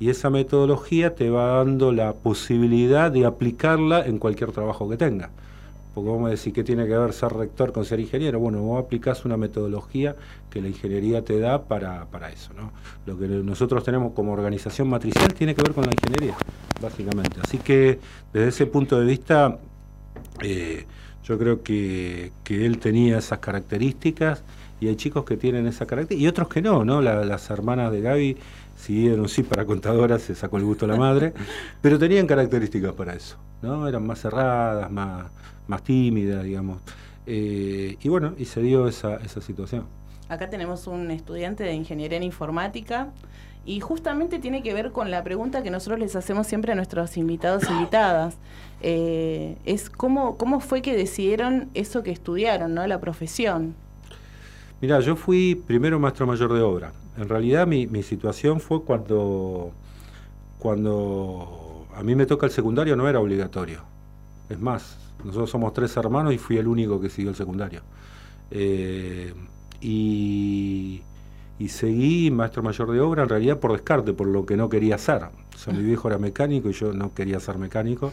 [0.00, 5.30] Y esa metodología te va dando la posibilidad de aplicarla en cualquier trabajo que tengas.
[5.94, 8.40] Porque vamos a decir, ¿qué tiene que ver ser rector con ser ingeniero?
[8.40, 10.16] Bueno, vos aplicás una metodología
[10.50, 12.52] que la ingeniería te da para, para eso.
[12.52, 12.72] ¿no?
[13.06, 16.36] Lo que nosotros tenemos como organización matricial tiene que ver con la ingeniería,
[16.82, 17.38] básicamente.
[17.40, 18.00] Así que
[18.32, 19.56] desde ese punto de vista,
[20.42, 20.84] eh,
[21.24, 24.42] yo creo que, que él tenía esas características
[24.80, 27.00] y hay chicos que tienen esa característica y otros que no, ¿no?
[27.00, 28.36] La- las hermanas de Gaby
[28.76, 31.32] siguieron sí para contadoras, se sacó el gusto la madre,
[31.80, 33.88] pero tenían características para eso, ¿no?
[33.88, 35.26] Eran más cerradas, más,
[35.68, 36.80] más tímidas, digamos.
[37.26, 39.84] Eh, y bueno, y se dio esa, esa situación.
[40.28, 43.08] Acá tenemos un estudiante de ingeniería en informática
[43.66, 47.16] y justamente tiene que ver con la pregunta que nosotros les hacemos siempre a nuestros
[47.16, 48.36] invitados e invitadas.
[48.82, 52.86] Eh, es cómo, cómo fue que decidieron eso que estudiaron, ¿no?
[52.86, 53.74] La profesión.
[54.80, 56.92] Mira, yo fui primero maestro mayor de obra.
[57.16, 59.72] En realidad mi, situación fue cuando,
[60.58, 63.80] cuando a mí me toca el secundario, no era obligatorio.
[64.50, 67.82] Es más, nosotros somos tres hermanos y fui el único que siguió el secundario.
[68.50, 69.32] Eh,
[69.80, 71.00] y,
[71.58, 74.96] y seguí maestro mayor de obra en realidad por descarte, por lo que no quería
[74.96, 75.22] hacer.
[75.54, 78.12] O sea, mi viejo era mecánico y yo no quería ser mecánico.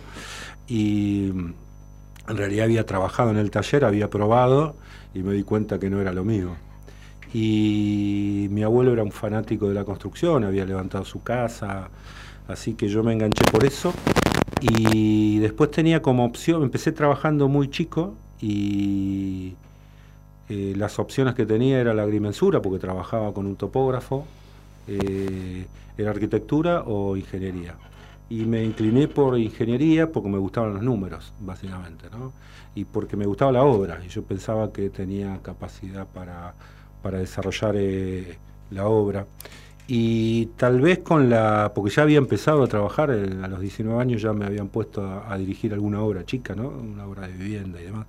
[0.68, 4.76] Y en realidad había trabajado en el taller, había probado
[5.14, 6.52] y me di cuenta que no era lo mío.
[7.34, 11.90] Y mi abuelo era un fanático de la construcción, había levantado su casa,
[12.48, 13.94] así que yo me enganché por eso.
[14.60, 19.56] Y después tenía como opción, empecé trabajando muy chico y
[20.52, 24.26] eh, las opciones que tenía era la agrimensura, porque trabajaba con un topógrafo,
[24.86, 25.66] eh,
[25.98, 27.76] era arquitectura o ingeniería.
[28.30, 32.34] Y me incliné por ingeniería porque me gustaban los números, básicamente, ¿no?
[32.76, 36.54] Y porque me gustaba la obra, y yo pensaba que tenía capacidad para,
[37.02, 38.38] para desarrollar eh,
[38.72, 39.28] la obra.
[39.88, 44.02] Y tal vez con la, porque ya había empezado a trabajar, eh, a los 19
[44.02, 46.68] años ya me habían puesto a, a dirigir alguna obra chica, ¿no?
[46.68, 48.06] Una obra de vivienda y demás.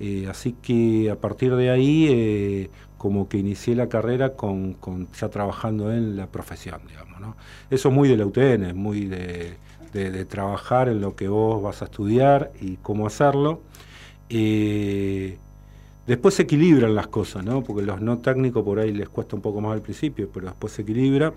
[0.00, 4.76] Eh, así que a partir de ahí, eh, como que inicié la carrera con,
[5.18, 7.36] ya trabajando en la profesión, digamos, ¿no?
[7.70, 11.82] Eso es muy de la UTN, es muy de trabajar en lo que vos vas
[11.82, 13.60] a estudiar y cómo hacerlo.
[14.30, 15.38] Eh,
[16.06, 17.62] después se equilibran las cosas, ¿no?
[17.62, 20.72] Porque los no técnicos por ahí les cuesta un poco más al principio, pero después
[20.72, 21.34] se equilibra.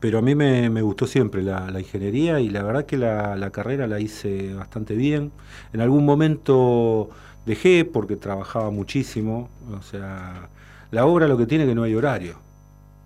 [0.00, 4.00] Pero a mí me, gustó siempre la, ingeniería y la verdad que la, carrera la
[4.00, 5.32] hice bastante bien.
[5.72, 7.10] En algún momento
[7.46, 9.48] dejé porque trabajaba muchísimo.
[9.76, 10.48] O sea,
[10.90, 12.36] la obra lo que tiene que no hay horario.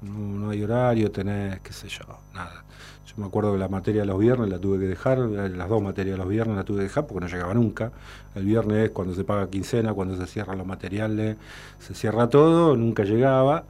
[0.02, 2.04] No, no hay horario, tenés, qué sé yo,
[2.35, 2.64] nada.
[3.06, 5.68] Yo me acuerdo que la materia de los viernes la tuve que dejar, eh, las
[5.68, 7.92] dos materias de los viernes la tuve que dejar porque no llegaba nunca.
[8.35, 11.37] El viernes es cuando se paga quincena, cuando se cierran los materiales,
[11.78, 13.64] se cierra todo, nunca llegaba.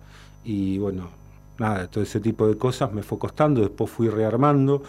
[0.44, 1.08] Y bueno,
[1.62, 4.82] nada, todo ese tipo de cosas me fue costando, después fui rearmando.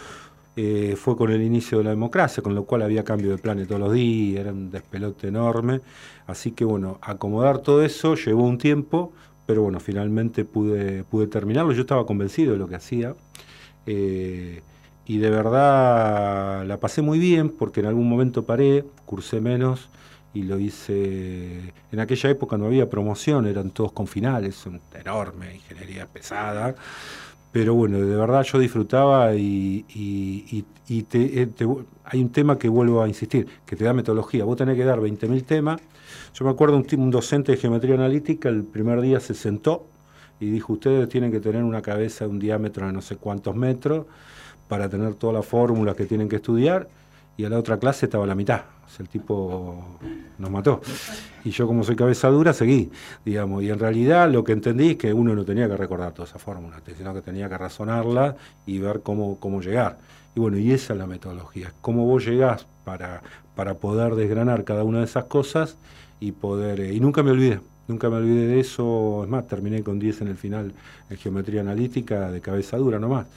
[0.55, 3.67] Eh, fue con el inicio de la democracia, con lo cual había cambio de planes
[3.67, 5.81] todos los días, era un despelote enorme.
[6.27, 9.13] Así que bueno, acomodar todo eso llevó un tiempo,
[9.47, 11.71] pero bueno, finalmente pude, pude terminarlo.
[11.73, 13.15] Yo estaba convencido de lo que hacía.
[13.85, 14.61] eh,
[15.05, 19.89] y de verdad la pasé muy bien porque en algún momento paré, cursé menos
[20.33, 21.73] y lo hice.
[21.91, 26.75] En aquella época no había promoción, eran todos con finales, un- enorme, ingeniería pesada.
[27.51, 31.47] Pero bueno, de verdad yo disfrutaba y, eh,
[32.05, 34.43] hay un tema que vuelvo a insistir, que te da metodología.
[34.45, 35.81] Vos tenés que dar 20.000 temas.
[36.33, 39.85] Yo me acuerdo un, un docente de geometría analítica, el primer día se sentó
[40.39, 43.55] y dijo, ustedes tienen que tener una cabeza de un diámetro de no sé cuántos
[43.55, 44.05] metros
[44.67, 46.89] para tener todas las fórmulas que tienen que estudiar.
[47.37, 48.63] Y a la otra clase estaba a la mitad.
[48.99, 49.99] El tipo
[50.37, 50.81] nos mató.
[51.43, 52.91] Y yo como soy cabeza dura, seguí,
[53.25, 53.63] digamos.
[53.63, 56.41] Y en realidad lo que entendí es que uno no tenía que recordar todas esas
[56.41, 59.97] fórmulas, sino que tenía que razonarlas y ver cómo, cómo llegar.
[60.35, 61.73] Y bueno, y esa es la metodología.
[61.81, 63.21] Cómo vos llegás para,
[63.55, 65.77] para poder desgranar cada una de esas cosas
[66.19, 66.79] y poder...
[66.79, 67.59] eh, y nunca me olvidé.
[67.87, 69.23] Nunca me olvidé de eso.
[69.23, 70.73] Es más, terminé con 10 en el final
[71.09, 73.27] en geometría analítica de cabeza dura nomás.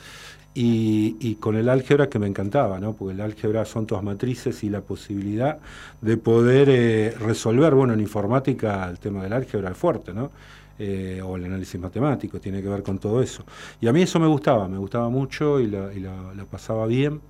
[0.59, 2.95] Y, y con el álgebra que me encantaba, ¿no?
[2.95, 5.59] Porque el álgebra son todas matrices y la posibilidad
[6.01, 10.31] de poder eh, resolver, bueno, en informática el tema del álgebra es fuerte, ¿no?
[10.79, 13.45] Eh, o el análisis matemático, tiene que ver con todo eso.
[13.83, 17.21] Y a mí eso me gustaba, me gustaba mucho y la, y la- pasaba bien.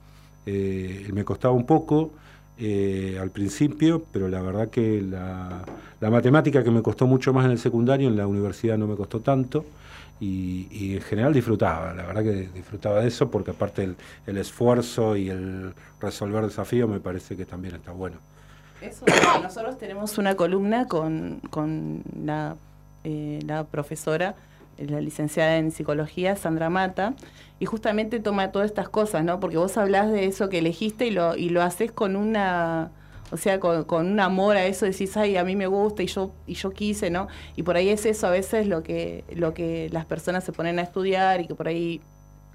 [0.46, 2.12] Eh, me costaba un poco
[2.58, 5.64] eh, al principio, pero la verdad que la,
[6.00, 8.94] la matemática que me costó mucho más en el secundario, en la universidad no me
[8.96, 9.64] costó tanto.
[10.18, 14.38] Y, y en general disfrutaba, la verdad que disfrutaba de eso porque aparte el, el
[14.38, 18.16] esfuerzo y el resolver desafíos me parece que también está bueno.
[18.80, 19.04] Eso,
[19.42, 22.56] nosotros tenemos una columna con, con la,
[23.04, 24.34] eh, la profesora,
[24.78, 27.14] eh, la licenciada en psicología, Sandra Mata,
[27.58, 29.40] y justamente toma todas estas cosas, ¿no?
[29.40, 32.90] Porque vos hablás de eso que elegiste y lo, y lo haces con una,
[33.32, 36.06] o sea, con, con un amor a eso, decís, ay, a mí me gusta y
[36.06, 37.28] yo, y yo quise, ¿no?
[37.56, 40.78] Y por ahí es eso a veces lo que, lo que las personas se ponen
[40.78, 42.00] a estudiar y que por ahí,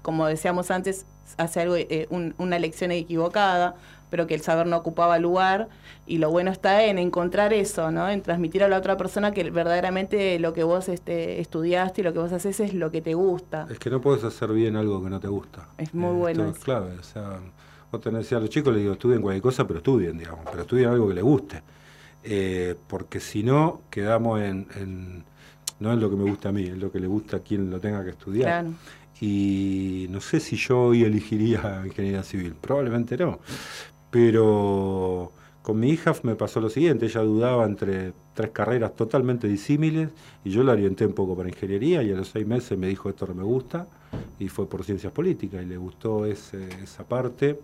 [0.02, 1.06] como decíamos antes,
[1.36, 3.74] hace algo, eh, un- una lección equivocada,
[4.10, 5.68] pero que el saber no ocupaba lugar
[6.06, 8.08] y lo bueno está en encontrar eso, ¿no?
[8.10, 12.12] En transmitir a la otra persona que verdaderamente lo que vos este, estudiaste y lo
[12.12, 13.66] que vos haces es lo que te gusta.
[13.70, 15.68] Es que no puedes hacer bien algo que no te gusta.
[15.78, 16.98] Es muy Eh, bueno esto es clave.
[16.98, 17.38] O sea,
[17.92, 20.88] vos tenés a los chicos, les digo, estudien cualquier cosa, pero estudien, digamos, pero estudien
[20.88, 21.62] algo que les guste.
[22.24, 25.24] Eh, porque si no, quedamos en, en-
[25.78, 27.70] no es lo que me gusta a mí, es lo que le gusta a quien
[27.70, 28.62] lo tenga que estudiar.
[28.64, 28.74] Claro.
[29.20, 33.38] Y no sé si yo hoy elegiría ingeniería civil, probablemente no.
[34.10, 40.08] Pero con mi hija me pasó lo siguiente, ella dudaba entre tres carreras totalmente disímiles
[40.44, 43.08] y yo la orienté un poco para ingeniería y a los seis meses me dijo
[43.10, 43.86] esto no me gusta
[44.38, 47.60] y fue por ciencias políticas y le gustó ese- esa parte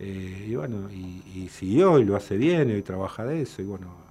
[0.00, 3.62] eh, y bueno, y, y siguió y lo hace bien y hoy trabaja de eso
[3.62, 4.08] y bueno,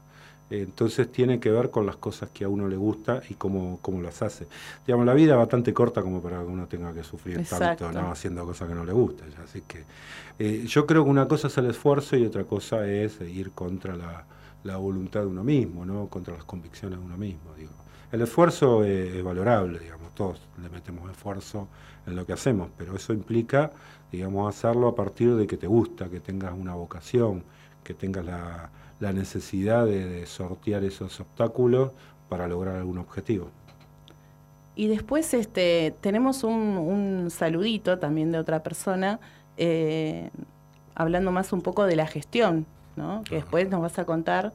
[0.49, 3.79] eh, entonces tiene que ver con las cosas que a uno le gusta y cómo,
[3.81, 4.47] cómo las hace.
[4.85, 7.85] Digamos, la vida es bastante corta como para que uno tenga que sufrir Exacto.
[7.85, 8.11] tanto ¿no?
[8.11, 9.27] haciendo cosas que no le gustan.
[9.43, 9.83] Así que
[10.39, 13.51] eh, yo creo que una cosa es el esfuerzo y otra cosa es eh, ir
[13.51, 14.25] contra la,
[14.63, 16.07] la voluntad de uno mismo, ¿no?
[16.07, 17.53] contra las convicciones de uno mismo.
[17.57, 17.71] Digo.
[18.11, 21.67] El esfuerzo es valorable, digamos, todos le metemos esfuerzo
[22.07, 23.71] en lo que hacemos, pero eso implica,
[24.11, 27.43] digamos, hacerlo a partir de que te gusta, que tengas una vocación,
[27.83, 31.91] que tengas la, la necesidad de, de sortear esos obstáculos
[32.29, 33.49] para lograr algún objetivo.
[34.75, 39.19] Y después este, tenemos un, un saludito también de otra persona,
[39.57, 40.29] eh,
[40.95, 43.23] hablando más un poco de la gestión, ¿no?
[43.23, 44.53] que después nos vas a contar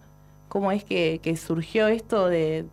[0.49, 2.67] cómo es que, que surgió esto de,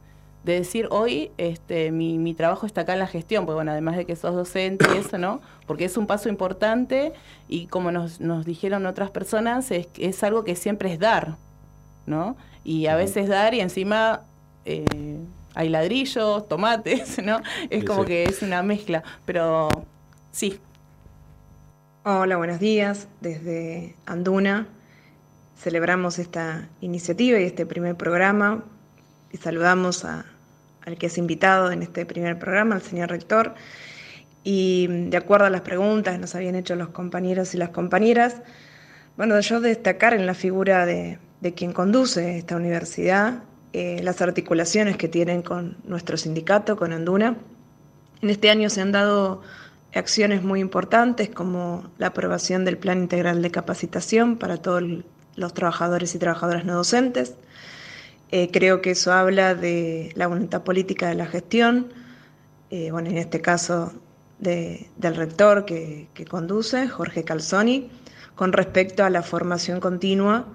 [0.43, 3.97] de decir hoy este, mi, mi trabajo está acá en la gestión, porque bueno, además
[3.97, 5.41] de que sos docente y eso, ¿no?
[5.67, 7.11] Porque es un paso importante
[7.47, 11.35] y como nos, nos dijeron otras personas, es, es algo que siempre es dar,
[12.05, 12.37] ¿no?
[12.63, 14.21] Y a veces dar y encima
[14.65, 15.17] eh,
[15.55, 17.41] hay ladrillos, tomates, ¿no?
[17.69, 18.07] Es Sí, como sí.
[18.07, 19.67] que es una mezcla, pero
[20.31, 20.59] sí.
[22.05, 23.07] Hola, buenos días.
[23.19, 24.67] Desde Anduna
[25.57, 28.63] celebramos esta iniciativa y este primer programa
[29.31, 30.25] y saludamos a-
[30.89, 33.55] al que es invitado en este primer programa, al señor rector.
[34.43, 38.41] Y de acuerdo a las preguntas que nos habían hecho los compañeros y las compañeras,
[39.17, 44.97] bueno, yo destacar en la figura de, de quien conduce esta universidad, eh, las articulaciones
[44.97, 47.37] que tienen con nuestro sindicato, con Anduna.
[48.21, 49.41] En este año se han dado
[49.93, 54.83] acciones muy importantes como la aprobación del Plan Integral de Capacitación para todos
[55.35, 57.35] los trabajadores y trabajadoras no docentes.
[58.31, 61.87] Eh, creo que eso habla de la voluntad política de la gestión,
[62.69, 63.93] eh, bueno, en este caso
[64.39, 67.89] de- del rector que, que conduce, Jorge Calzoni,
[68.35, 70.47] con respecto a la formación continua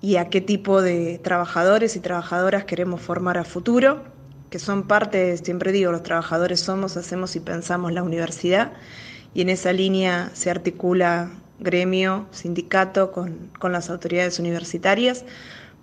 [0.00, 4.02] y a qué tipo de trabajadores y trabajadoras queremos formar a futuro,
[4.50, 8.72] que son parte, siempre digo, los trabajadores somos, hacemos y pensamos la universidad,
[9.32, 11.30] y en esa línea se articula
[11.60, 15.24] gremio, sindicato con, con las autoridades universitarias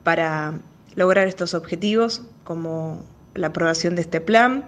[0.03, 0.59] para
[0.97, 4.65] lograr estos objetivos, como la aprobación de este plan.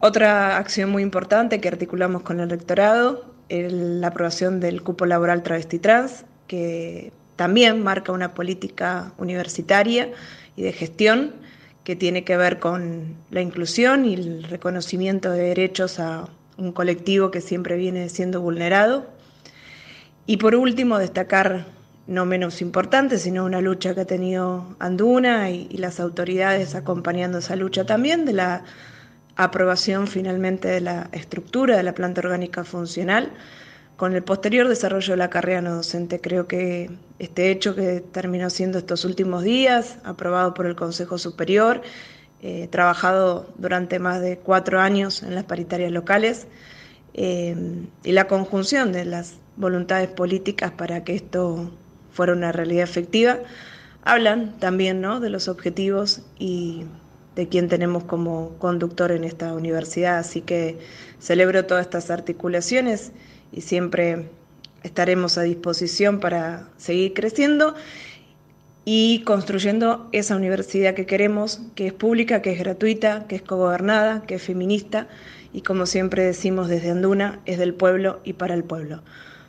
[0.00, 5.42] Otra acción muy importante que articulamos con el rectorado es la aprobación del cupo laboral
[5.42, 10.10] travesti trans, que también marca una política universitaria
[10.56, 11.34] y de gestión
[11.84, 17.30] que tiene que ver con la inclusión y el reconocimiento de derechos a un colectivo
[17.30, 19.06] que siempre viene siendo vulnerado.
[20.26, 21.66] Y por último, destacar,
[22.06, 27.56] no menos importante, sino una lucha que ha tenido Anduna y, las autoridades acompañando esa
[27.56, 28.64] lucha también, de la
[29.36, 33.32] aprobación finalmente de la estructura de la planta orgánica funcional.
[33.96, 38.50] Con el posterior desarrollo de la carrera no docente, creo que este hecho que terminó
[38.50, 41.80] siendo estos últimos días, aprobado por el Consejo Superior,
[42.42, 46.46] eh, trabajado durante más de cuatro años en las paritarias locales,
[47.14, 47.56] eh,
[48.02, 51.70] y la conjunción de las voluntades políticas para que esto
[52.14, 53.40] fuera una realidad efectiva,
[54.02, 55.20] hablan también ¿no?
[55.20, 56.84] de los objetivos y
[57.34, 60.18] de quién tenemos como conductor en esta universidad.
[60.18, 60.78] Así que
[61.20, 63.12] celebro todas estas articulaciones
[63.52, 64.30] y siempre
[64.84, 67.74] estaremos a disposición para seguir creciendo
[68.84, 74.22] y construyendo esa universidad que queremos, que es pública, que es gratuita, que es cogobernada,
[74.26, 75.08] que es feminista
[75.52, 79.02] y como siempre decimos desde Anduna, es del pueblo y para el pueblo.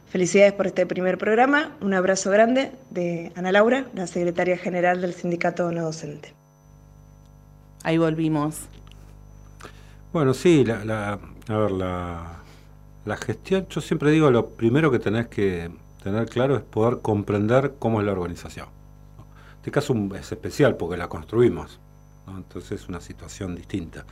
[0.08, 5.14] Felicidades por este primer programa, un abrazo grande de Ana Laura, la secretaria general del
[5.14, 6.34] Sindicato No Docente.
[7.84, 8.70] Ahí volvimos.
[10.14, 12.38] Bueno, sí, la, la- a ver, la,
[13.04, 15.70] la gestión, yo siempre digo, lo primero que tenés que
[16.04, 18.68] tener claro es poder comprender cómo es la organización.
[19.18, 19.26] ¿no?
[19.58, 21.80] Este caso es especial porque la construimos,
[22.26, 22.38] ¿no?
[22.38, 24.06] entonces es una situación distinta.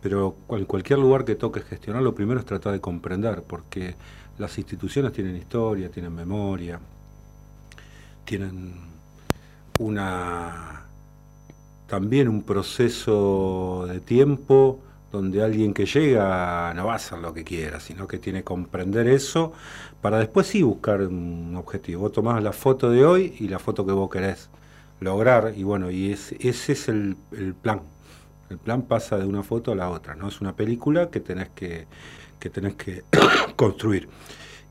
[0.00, 3.96] Pero en cualquier lugar que toque gestionar, lo primero es tratar de comprender, porque
[4.40, 6.80] las instituciones tienen historia, tienen memoria,
[8.24, 8.74] tienen
[9.78, 10.82] una
[11.86, 14.80] también un proceso de tiempo
[15.10, 18.44] donde alguien que llega no va a hacer lo que quiera, sino que tiene que
[18.44, 19.52] comprender eso
[20.00, 22.02] para después sí buscar un objetivo.
[22.02, 24.48] Vos tomás la foto de hoy y la foto que vos querés
[25.00, 27.80] lograr, y bueno, y es- ese es el, el plan.
[28.50, 30.28] El plan pasa de una foto a la otra, ¿no?
[30.28, 31.86] Es una película que tenés que,
[32.40, 33.04] que, tenés que
[33.56, 34.08] construir.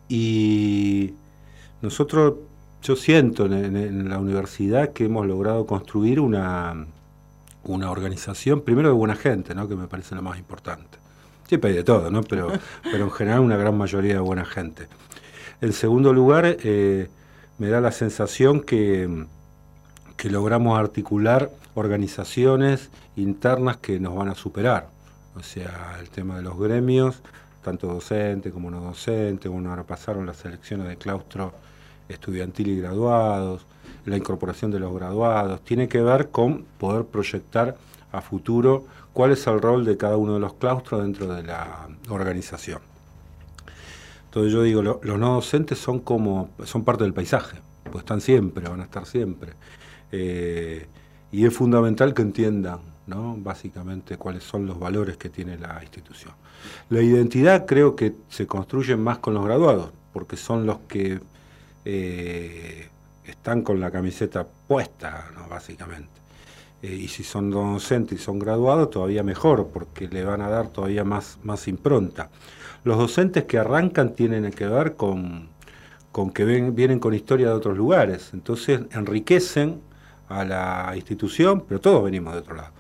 [0.08, 1.14] Y
[1.82, 2.34] nosotros,
[2.82, 6.86] yo siento en, en- en la universidad que hemos logrado construir una,
[7.64, 9.68] una organización, primero de buena gente, ¿no?
[9.68, 10.98] que me parece lo más importante.
[11.48, 12.22] Siempre hay de todo, ¿no?
[12.24, 12.52] pero,
[12.84, 14.88] pero en general una gran mayoría de buena gente.
[15.62, 17.10] En segundo lugar, eh,
[17.58, 19.26] me da la sensación que,
[20.18, 24.88] que logramos articular organizaciones internas que nos van a superar.
[25.36, 27.22] O sea, el tema de los gremios,
[27.64, 31.54] tanto docente como no docente, bueno, ahora pasaron las elecciones de claustro
[32.08, 33.66] estudiantil y graduados,
[34.06, 37.78] la incorporación de los graduados, tiene que ver con poder proyectar
[38.12, 41.88] a futuro cuál es el rol de cada uno de los claustros dentro de la
[42.10, 42.82] organización.
[44.26, 48.22] Entonces yo digo, lo- los no docentes son como, son parte del paisaje, pues están
[48.22, 49.54] siempre, van a estar siempre.
[50.12, 50.88] Eh,
[51.32, 53.36] y es fundamental que entiendan, ¿no?
[53.38, 56.34] básicamente, cuáles son los valores que tiene la institución.
[56.90, 61.20] La identidad creo que se construye más con los graduados, porque son los que
[61.86, 62.90] eh,
[63.26, 65.48] están con la camiseta puesta, ¿no?
[65.48, 66.20] básicamente.
[66.82, 70.70] Eh, y si son docentes y son graduados, todavía mejor, porque le van a dar
[70.70, 72.30] todavía más, más impronta.
[72.84, 75.50] Los docentes que arrancan tienen que ver con,
[76.12, 79.82] con que vienen con historia de otros lugares, entonces enriquecen
[80.30, 82.72] a la institución, pero todos venimos de otro lado.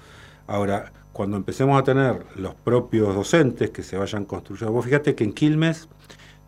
[0.48, 5.24] Ahora, cuando empecemos a tener los propios docentes que se vayan construyendo, vos fíjate que
[5.24, 5.88] en Quilmes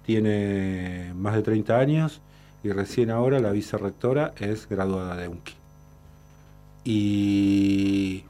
[0.06, 2.22] tiene más de 30 años
[2.64, 5.56] y recién ahora la vicerrectora es graduada de UNCI.
[6.84, 8.24] Y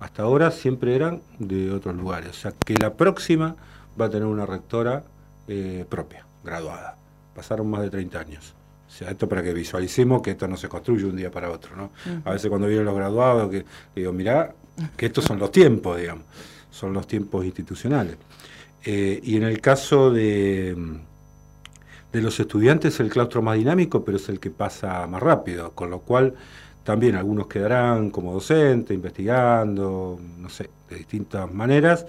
[0.00, 2.30] hasta ahora siempre eran de otros lugares.
[2.30, 3.56] O sea que la próxima
[4.00, 5.04] va a tener una rectora
[5.48, 6.96] eh, propia, graduada.
[7.34, 8.54] Pasaron más de 30 años.
[8.88, 11.76] O sea, esto para que visualicemos que esto no se construye un día para otro,
[11.76, 11.90] ¿no?
[12.24, 13.64] A veces cuando vienen los graduados, que
[13.94, 14.52] digo, mirá,
[14.96, 16.24] que estos son los tiempos, digamos,
[16.70, 18.16] son los tiempos institucionales.
[18.84, 20.74] Eh, y en el caso de,
[22.12, 25.90] de los estudiantes, el claustro más dinámico, pero es el que pasa más rápido, con
[25.90, 26.34] lo cual
[26.84, 32.06] también algunos quedarán como docentes, investigando, no sé, de distintas maneras,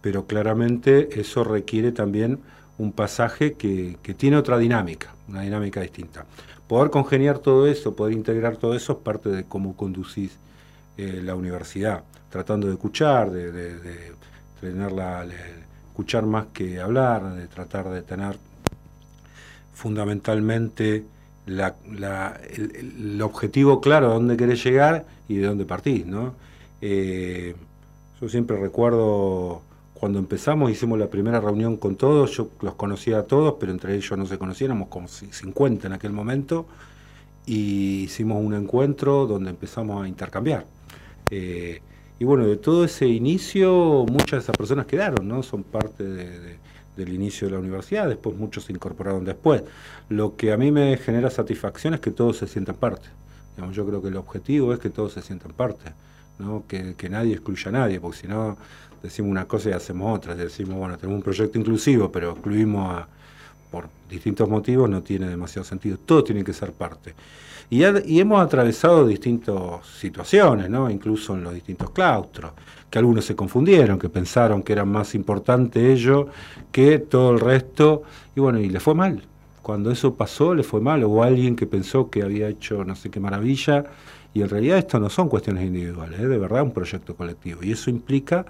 [0.00, 2.38] pero claramente eso requiere también
[2.78, 6.24] un pasaje que, que tiene otra dinámica, una dinámica distinta.
[6.68, 10.38] Poder congeniar todo eso, poder integrar todo eso es parte de cómo conducís
[10.96, 14.12] eh, la universidad, tratando de escuchar, de, de- de
[15.88, 18.36] escuchar más que hablar, de tratar de tener
[19.74, 21.04] fundamentalmente
[21.46, 26.34] el, objetivo claro a dónde querés llegar y de dónde partís, ¿no?
[26.80, 27.54] Eh,
[28.20, 29.62] yo siempre recuerdo
[29.94, 33.94] cuando empezamos, hicimos la primera reunión con todos, yo los conocía a todos, pero entre
[33.94, 36.66] ellos no se conocían, éramos como ci- 50 en aquel momento,
[37.46, 40.66] y hicimos un encuentro donde empezamos a intercambiar.
[41.30, 41.80] Eh,
[42.18, 45.42] y bueno, de todo ese inicio, muchas de esas personas quedaron, ¿no?
[45.42, 46.56] Son parte de- de-
[46.96, 49.62] del inicio de la universidad, después muchos se incorporaron después.
[50.08, 53.08] Lo que a mí me genera satisfacción es que todos se sientan parte.
[53.54, 55.92] Digamos, yo creo que el objetivo es que todos se sientan parte,
[56.38, 56.64] ¿no?
[56.68, 58.56] que, que nadie excluya a nadie, porque si no
[59.02, 60.34] decimos una cosa y hacemos otra.
[60.34, 63.08] Decimos, bueno, tenemos un proyecto inclusivo, pero excluimos a,
[63.70, 65.98] por distintos motivos, no tiene demasiado sentido.
[65.98, 67.14] Todos tienen que ser parte.
[67.70, 70.88] Y, ha- y hemos atravesado distintas situaciones, ¿no?
[70.90, 72.52] incluso en los distintos claustros,
[72.90, 76.28] que algunos se confundieron, que pensaron que era más importante ello
[76.70, 78.02] que todo el resto,
[78.36, 79.22] y bueno, y le fue mal.
[79.62, 81.02] Cuando eso pasó, le fue mal.
[81.04, 83.84] Hubo alguien que pensó que había hecho no sé qué maravilla,
[84.32, 87.62] y en realidad esto no son cuestiones individuales, es de verdad un proyecto colectivo.
[87.64, 88.46] Y eso implica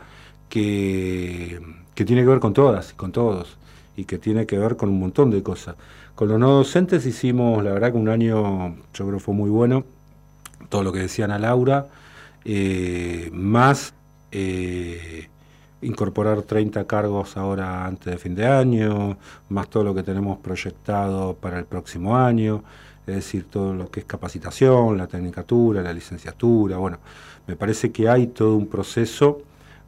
[0.48, 1.60] que
[1.94, 3.56] tiene que ver con todas y con todos,
[3.96, 5.76] y que tiene que ver con un montón de cosas.
[6.14, 9.84] Con los no docentes hicimos, la verdad que un año, yo creo fue muy bueno,
[10.68, 11.86] todo lo que decían a Laura,
[12.44, 13.94] eh, más
[14.30, 15.28] eh,
[15.82, 19.18] incorporar 30 cargos ahora antes de fin de año,
[19.48, 22.62] más todo lo que tenemos proyectado para el próximo año,
[23.06, 26.98] es decir, todo lo que es capacitación, la tecnicatura, la licenciatura, bueno,
[27.46, 29.42] me parece que hay todo un proceso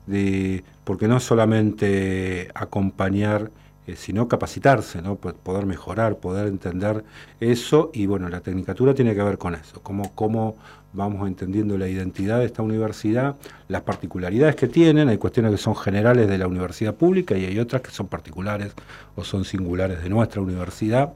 [0.07, 3.51] de, porque no solamente acompañar,
[3.89, 5.17] eh, sino capacitarse, ¿no?
[5.17, 7.03] Po- poder mejorar, poder entender
[7.41, 10.57] eso, y bueno, la tecnicatura tiene que ver con eso, cómo, cómo
[10.93, 13.37] vamos entendiendo la identidad de esta universidad,
[13.69, 17.59] las particularidades que tienen, hay cuestiones que son generales de la universidad pública y hay
[17.59, 18.73] otras que son particulares
[19.17, 21.13] o son singulares de nuestra universidad.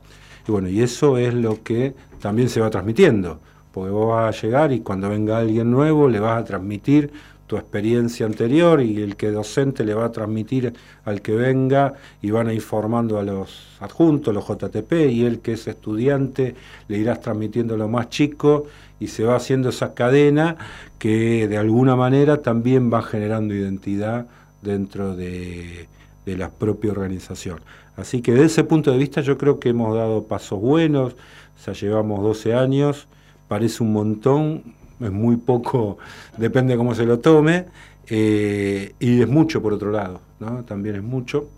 [0.47, 3.39] Y bueno, y eso es lo que también se va transmitiendo,
[3.73, 7.13] porque vos vas a llegar y cuando venga alguien nuevo le vas a transmitir
[7.53, 10.73] tu experiencia anterior y el que docente le va a transmitir
[11.05, 11.93] al que venga
[12.23, 16.55] y van a ir formando a los adjuntos, los JTP, y el que es estudiante
[16.89, 20.57] le irás transmitiendo a lo más chico y se va haciendo esa cadena
[20.99, 24.29] que de alguna manera también va generando identidad
[24.63, 25.89] dentro de,
[26.25, 27.61] de la propia organización.
[27.99, 31.17] Así que desde ese punto de vista yo creo que hemos dado pasos buenos,
[31.63, 33.09] sea, llevamos 12 años,
[33.47, 35.99] parece un montón, es muy poco,
[36.37, 37.67] depende cómo se lo tome,
[38.07, 40.65] eh, y es mucho por otro lado, ¿no?
[40.65, 41.49] También es mucho.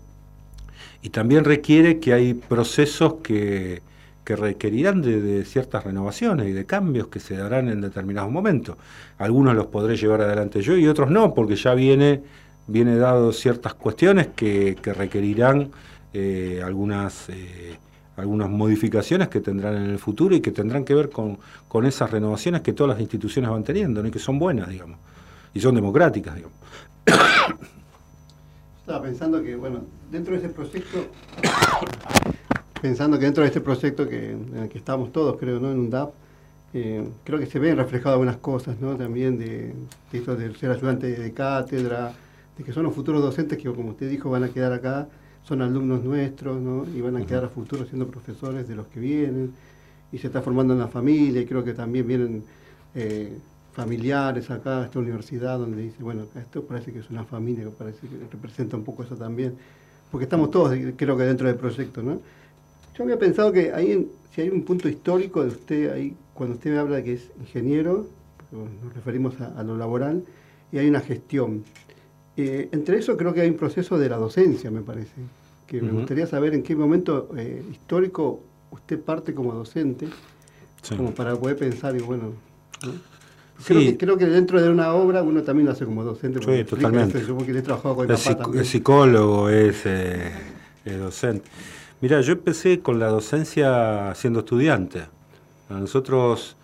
[1.01, 3.81] Y también requiere que hay procesos que,
[4.25, 8.75] que requerirán de, ciertas renovaciones y de cambios que se darán en determinados momentos.
[9.19, 12.23] Algunos los podré llevar adelante yo y otros no, porque ya viene,
[12.67, 15.69] viene dado ciertas cuestiones que, que requerirán
[16.11, 17.77] eh, algunas, eh,
[18.17, 21.37] algunas modificaciones que tendrán en el futuro y que tendrán que ver con,
[21.67, 24.97] con esas renovaciones que todas las instituciones van teniendo y que son buenas, digamos,
[25.53, 26.57] y son democráticas, digamos.
[28.81, 31.07] Estaba pensando que, bueno, dentro de ese proyecto,
[32.81, 35.71] pensando que dentro de este proyecto que, en el que estamos todos, creo, ¿no?
[35.71, 36.13] En un DAP,
[36.73, 38.95] eh, creo que se ven reflejadas algunas cosas, ¿no?
[38.95, 39.73] También de,
[40.11, 42.13] de esto de ser ayudante de cátedra,
[42.57, 45.07] de que son los futuros docentes que, como usted dijo, van a quedar acá,
[45.47, 46.85] son alumnos nuestros, ¿no?
[46.95, 49.53] Y van a quedar a futuro siendo profesores de los que vienen,
[50.11, 52.43] y se está formando una familia, y creo que también vienen
[52.95, 53.37] eh,
[53.73, 58.07] familiares acá a esta universidad, donde dice, bueno, esto parece que es una familia, parece
[58.07, 59.53] que representa un poco eso también,
[60.11, 62.19] porque estamos todos, creo que dentro del proyecto, ¿no?
[62.97, 66.71] Yo había pensado que ahí, si hay un punto histórico de usted, ahí, cuando usted
[66.71, 68.07] me habla de que es ingeniero,
[68.51, 70.23] nos referimos a, a lo laboral,
[70.71, 71.63] y hay una gestión.
[72.37, 75.13] Eh, entre eso creo que hay un proceso de la docencia, me parece,
[75.67, 80.07] que me gustaría saber en qué momento eh, histórico usted parte como docente,
[80.81, 80.95] Sí.
[80.95, 82.33] como para poder pensar, y bueno,
[82.85, 82.91] ¿no?
[83.65, 83.85] Creo, Sí.
[83.91, 86.39] que, creo que dentro de una obra uno también lo hace como docente.
[86.39, 87.19] Sí, totalmente.
[87.19, 90.31] eso, Yo he trabajado con el papá psic- es psicólogo, es, eh,
[90.83, 91.49] es docente.
[92.01, 95.05] Mira, yo empecé con la docencia siendo estudiante.
[95.69, 96.57] A nosotros,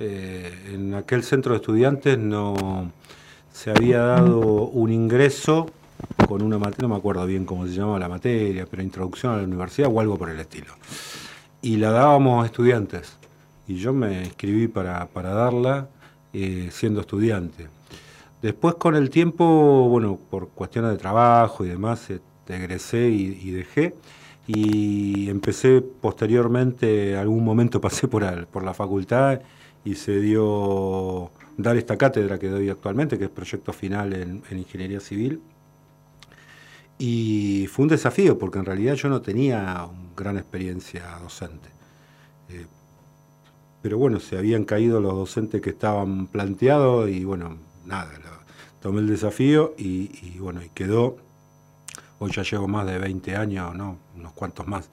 [0.00, 2.90] eh, en aquel centro de estudiantes, no
[3.58, 5.66] se había dado un ingreso
[6.28, 9.38] con una materia, no me acuerdo bien cómo se llamaba la materia, pero introducción a
[9.38, 10.72] la universidad o algo por el estilo.
[11.60, 13.16] Y la dábamos a estudiantes.
[13.66, 15.88] Y yo me inscribí para, para darla
[16.32, 17.66] eh, siendo estudiante.
[18.42, 23.96] Después con el tiempo, bueno, por cuestiones de trabajo y demás, eh, egresé y, dejé.
[24.46, 29.40] Y empecé posteriormente, algún momento pasé por, por la facultad
[29.84, 34.58] y se dio dar esta cátedra que doy actualmente, que es proyecto final en, en
[34.58, 35.42] Ingeniería Civil.
[36.98, 39.86] Y fue un desafío, porque en realidad yo no tenía
[40.16, 41.68] gran experiencia docente.
[42.48, 42.66] Eh,
[43.82, 48.10] pero bueno, se habían caído los docentes que estaban planteados y bueno, nada,
[48.80, 51.16] tomé el desafío y, bueno, y quedó.
[52.20, 53.98] Hoy ya llevo más de 20 años, ¿no?
[54.16, 54.90] unos cuantos más,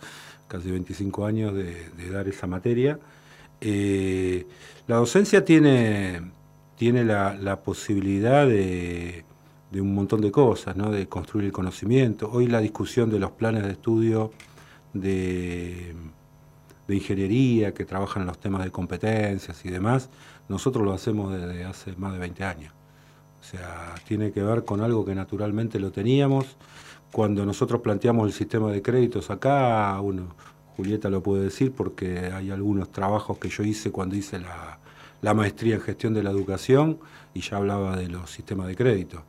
[0.47, 2.99] casi 25 años de, de dar esa materia.
[3.61, 4.45] Eh,
[4.87, 6.21] la docencia tiene,
[6.75, 9.23] tiene la, posibilidad de,
[9.73, 10.91] un montón de cosas, ¿no?
[10.91, 12.29] de construir el conocimiento.
[12.31, 14.31] Hoy la discusión de los planes de estudio
[14.93, 15.95] de,
[16.87, 20.09] ingeniería que trabajan en los temas de competencias y demás,
[20.47, 22.73] nosotros lo hacemos desde hace más de 20 años.
[23.41, 26.57] O sea, tiene que ver con algo que naturalmente lo teníamos.
[27.11, 30.35] Cuando nosotros planteamos el sistema de créditos acá, bueno,
[30.75, 34.79] Julieta lo puede decir porque hay algunos trabajos que yo hice cuando hice la,
[35.21, 36.99] la maestría en gestión de la educación
[37.33, 39.23] y ya hablaba de los sistemas de crédito,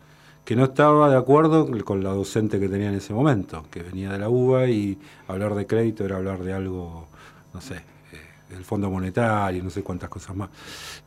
[0.44, 4.12] que no estaba de acuerdo con la docente que tenía en ese momento, que venía
[4.12, 7.08] de la UBA y hablar de crédito era hablar de algo,
[7.52, 7.76] no sé,
[8.12, 10.50] eh, del Fondo Monetario, no sé cuántas cosas más.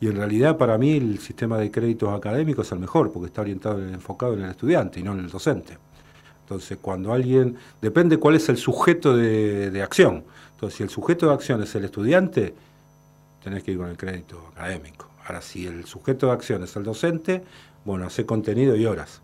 [0.01, 3.41] Y en realidad para mí el sistema de créditos académicos es el mejor, porque está
[3.41, 5.77] orientado, enfocado en el estudiante y no en el docente.
[6.41, 10.23] Entonces, cuando alguien, depende cuál es el sujeto de, de acción.
[10.55, 12.55] Entonces, si el sujeto de acción es el estudiante,
[13.43, 15.09] tenés que ir con el crédito académico.
[15.25, 17.43] Ahora, si el sujeto de acción es el docente,
[17.85, 19.21] bueno, hace contenido y horas.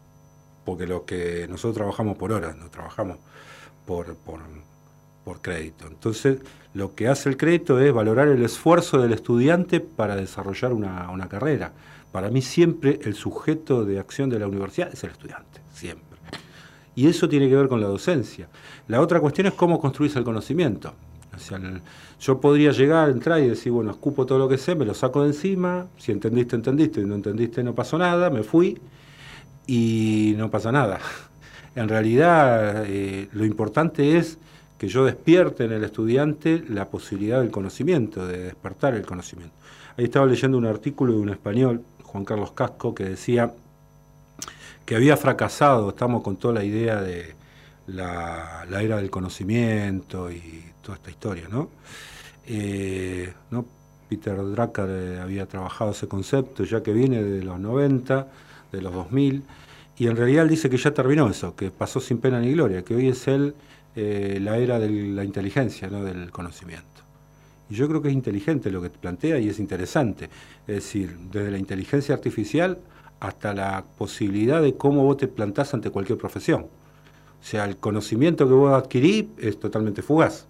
[0.66, 3.18] Porque lo que nosotros trabajamos por horas, no trabajamos
[3.86, 4.42] por, por,
[5.24, 5.88] por crédito.
[5.88, 6.40] Entonces,
[6.74, 11.30] lo que hace el crédito es valorar el esfuerzo del estudiante para desarrollar una, una
[11.30, 11.74] carrera.
[12.12, 16.18] Para mí siempre el sujeto de acción de la universidad es el estudiante, siempre.
[16.96, 18.48] Y eso tiene que ver con la docencia.
[18.88, 20.94] La otra cuestión es cómo construirse el conocimiento.
[22.20, 25.24] Yo podría llegar, entrar y decir, bueno, escupo todo lo que sé, me lo saco
[25.24, 28.80] de encima, si entendiste, entendiste, si no entendiste, no pasó nada, me fui
[29.68, 31.00] y no pasa nada.
[31.76, 34.38] En realidad, eh, lo importante es
[34.78, 39.54] que yo despierte en el estudiante la posibilidad del conocimiento, de despertar el conocimiento.
[39.98, 43.52] Ahí estaba leyendo un artículo de un español, Juan Carlos Casco, que decía
[44.86, 47.36] que había fracasado, estamos con toda la idea de
[47.88, 51.70] la, la era del conocimiento y toda esta historia, ¿no?
[52.48, 53.34] Eh.
[54.08, 58.28] Peter Drucker eh, había trabajado ese concepto ya que viene de los 90,
[58.72, 59.44] de los 2000,
[59.98, 62.84] y en realidad él dice que ya terminó eso, que pasó sin pena ni gloria,
[62.84, 63.56] que hoy es él
[63.96, 66.86] eh, la era de la inteligencia, no del conocimiento.
[67.70, 70.30] Y yo creo que es inteligente lo que plantea y es interesante.
[70.68, 72.78] Es decir, desde la inteligencia artificial
[73.20, 76.64] hasta la posibilidad de cómo vos te plantás ante cualquier profesión.
[77.42, 80.46] O sea, el conocimiento que vos adquirís es totalmente fugaz.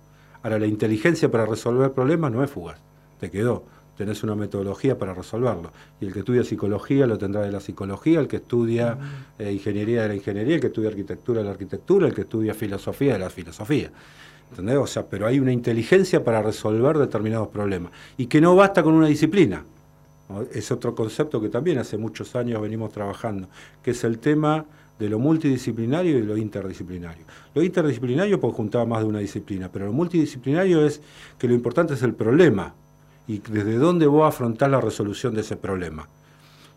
[0.45, 2.77] Ahora, la inteligencia para resolver problemas no es fugaz.
[3.19, 3.63] Te quedó.
[3.97, 5.71] Tenés una metodología para resolverlo.
[5.99, 8.95] Y el que estudia psicología lo tendrá de la psicología, el que estudia
[9.39, 12.53] eh, ingeniería de la ingeniería, el que estudia arquitectura de la arquitectura, el que estudia
[12.53, 13.89] filosofía de la filosofía.
[14.51, 14.77] ¿Entendés?
[14.77, 17.91] O sea, pero hay una inteligencia para resolver determinados problemas.
[18.15, 19.63] Y que no basta con una disciplina.
[20.53, 23.47] Es otro concepto que también hace muchos años venimos trabajando,
[23.81, 24.65] que es el tema
[24.99, 27.25] de lo multidisciplinario y lo interdisciplinario.
[27.53, 31.01] Lo interdisciplinario pues juntaba más de una disciplina, pero lo multidisciplinario es
[31.37, 32.73] que lo importante es el problema
[33.27, 36.07] y desde dónde vos afrontás la resolución de ese problema.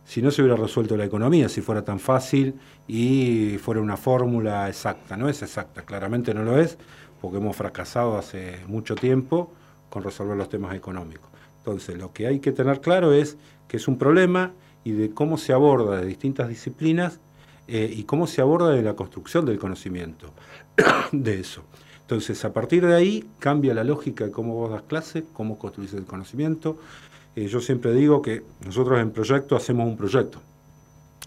[0.04, 2.54] Si no se hubiera resuelto la economía, si fuera tan fácil
[2.86, 6.78] y fuera una fórmula exacta, no es exacta, claramente no lo es,
[7.20, 9.52] porque hemos fracasado hace mucho tiempo
[9.90, 11.28] con resolver los temas económicos.
[11.58, 13.36] Entonces, lo que hay que tener claro es
[13.68, 14.52] que es un problema
[14.82, 17.20] y de cómo se aborda de distintas disciplinas
[17.68, 20.32] eh, y cómo se aborda de la construcción del conocimiento
[21.12, 21.64] de eso.
[22.00, 25.92] Entonces, a partir de ahí cambia la lógica de cómo vos das clase, cómo construís
[25.92, 26.78] el conocimiento.
[27.36, 30.40] Eh, yo siempre digo que nosotros en proyecto hacemos un proyecto,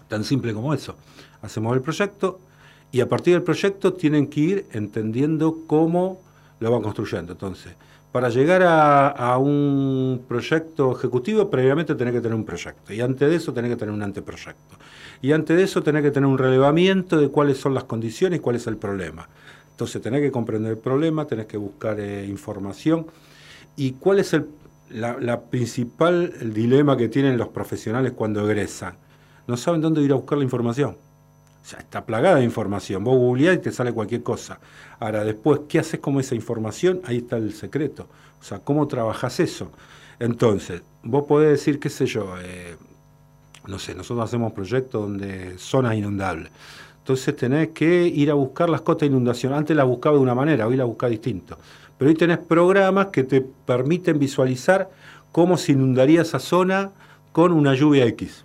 [0.08, 0.96] tan simple como eso.
[1.42, 2.40] Hacemos el proyecto
[2.90, 6.20] y a partir del proyecto tienen que ir entendiendo cómo
[6.58, 7.32] lo van construyendo.
[7.32, 7.74] Entonces,
[8.10, 12.92] Para llegar a, a un proyecto ejecutivo, previamente tenés que tener un proyecto.
[12.92, 14.76] Y antes de eso tenés que tener un anteproyecto.
[15.22, 18.42] Y antes de eso tenés que tener un relevamiento de cuáles son las condiciones y
[18.42, 19.28] cuál es el problema.
[19.70, 23.06] Entonces tenés que comprender el problema, tenés que buscar eh, información.
[23.76, 24.48] ¿Y cuál es el
[24.90, 28.96] la, principal dilema que tienen los profesionales cuando egresan?
[29.46, 30.96] No saben dónde ir a buscar la información.
[31.62, 33.04] O sea, está plagada de información.
[33.04, 34.58] Vos googleás y te sale cualquier cosa.
[34.98, 37.00] Ahora, después, ¿qué haces con esa información?
[37.04, 38.08] Ahí está el secreto.
[38.40, 39.70] O sea, ¿cómo trabajas eso?
[40.18, 42.76] Entonces, vos podés decir, qué sé yo, eh,
[43.66, 46.50] no sé, nosotros hacemos proyectos donde zonas inundables.
[46.98, 49.52] Entonces tenés que ir a buscar las cotas de inundación.
[49.52, 51.58] Antes las buscaba de una manera, hoy las buscás distinto.
[51.98, 54.88] Pero hoy tenés programas que te permiten visualizar
[55.32, 56.90] cómo se inundaría esa zona
[57.32, 58.44] con una lluvia X.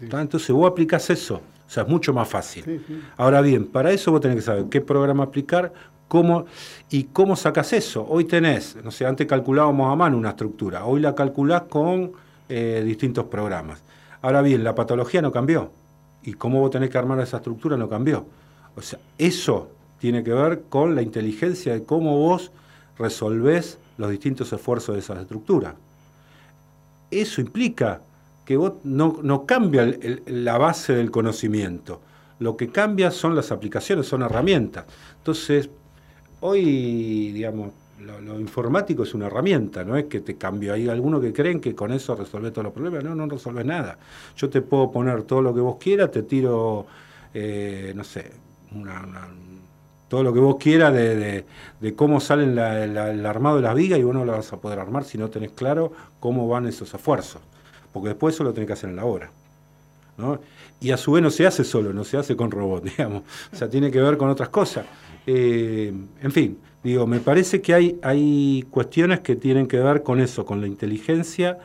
[0.00, 1.40] Entonces vos aplicás eso.
[1.66, 2.64] O sea, es mucho más fácil.
[2.64, 3.02] Sí, sí.
[3.16, 5.72] Ahora bien, para eso vos tenés que saber qué programa aplicar,
[6.08, 6.46] cómo
[6.90, 8.06] y cómo sacas eso.
[8.08, 12.12] Hoy tenés, no sé, antes calculábamos a mano una estructura, hoy la calculás con
[12.48, 13.82] eh, distintos programas.
[14.24, 15.70] Ahora bien, la patología no cambió
[16.22, 18.24] y cómo vos tenés que armar esa estructura no cambió.
[18.74, 19.68] O sea, eso
[19.98, 22.50] tiene que ver con la inteligencia de cómo vos
[22.96, 25.74] resolvés los distintos esfuerzos de esas estructuras.
[27.10, 28.00] Eso implica
[28.46, 29.94] que vos no, cambia
[30.24, 32.00] la base del conocimiento.
[32.38, 34.86] Lo que cambia son las aplicaciones, son herramientas.
[35.18, 35.68] Entonces,
[36.40, 40.74] hoy, digamos, lo, informático es una herramienta, no es que te cambio.
[40.74, 43.04] Hay algunos que creen que con eso resolvés todos los problemas.
[43.04, 43.98] No, no resolvés nada.
[44.36, 46.86] Yo te puedo poner todo lo que vos quieras, te tiro,
[47.32, 48.32] eh, no sé,
[50.08, 51.44] todo lo que vos quieras de,
[51.96, 55.04] cómo salen el armado de las vigas y vos no lo vas a poder armar
[55.04, 57.42] si no tenés claro cómo van esos esfuerzos.
[57.92, 59.30] Porque después eso lo tenés que hacer en la obra.
[60.16, 60.40] ¿no?
[60.80, 63.22] Y a su vez no se hace solo, no se hace con robot, digamos.
[63.52, 64.84] O sea, tiene que ver con otras cosas.
[65.26, 65.92] Eh,
[66.22, 70.44] en fin, digo, me parece que hay, hay cuestiones que tienen que ver con eso,
[70.44, 71.58] con la inteligencia.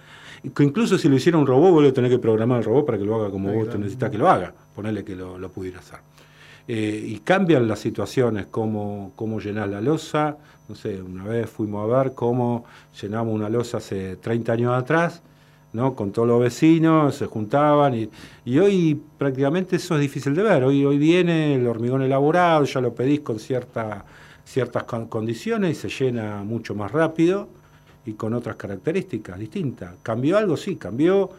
[0.56, 2.98] que incluso si lo hiciera un robot, vos le tenés que programar al robot para
[2.98, 4.54] que lo haga como vos te necesitas que lo haga.
[4.74, 6.00] Ponerle que lo, lo pudiera hacer.
[6.72, 10.38] Eh, y cambian las situaciones, cómo, cómo llenar la losa.
[10.68, 12.64] No sé, una vez fuimos a ver cómo
[13.02, 15.24] llenamos una losa hace 30 años atrás,
[15.74, 15.96] ¿no?
[15.96, 17.96] con todos los vecinos, se juntaban.
[17.96, 18.10] Y,
[18.46, 20.64] y hoy prácticamente eso es difícil de ver.
[20.64, 24.06] Hoy, hoy viene el hormigón elaborado, ya lo pedís con cierta,
[24.50, 27.48] ciertas con- condiciones y se llena mucho más rápido
[28.06, 29.94] y con otras características distintas.
[30.02, 30.58] ¿Cambió algo?
[30.58, 31.30] Sí, cambió,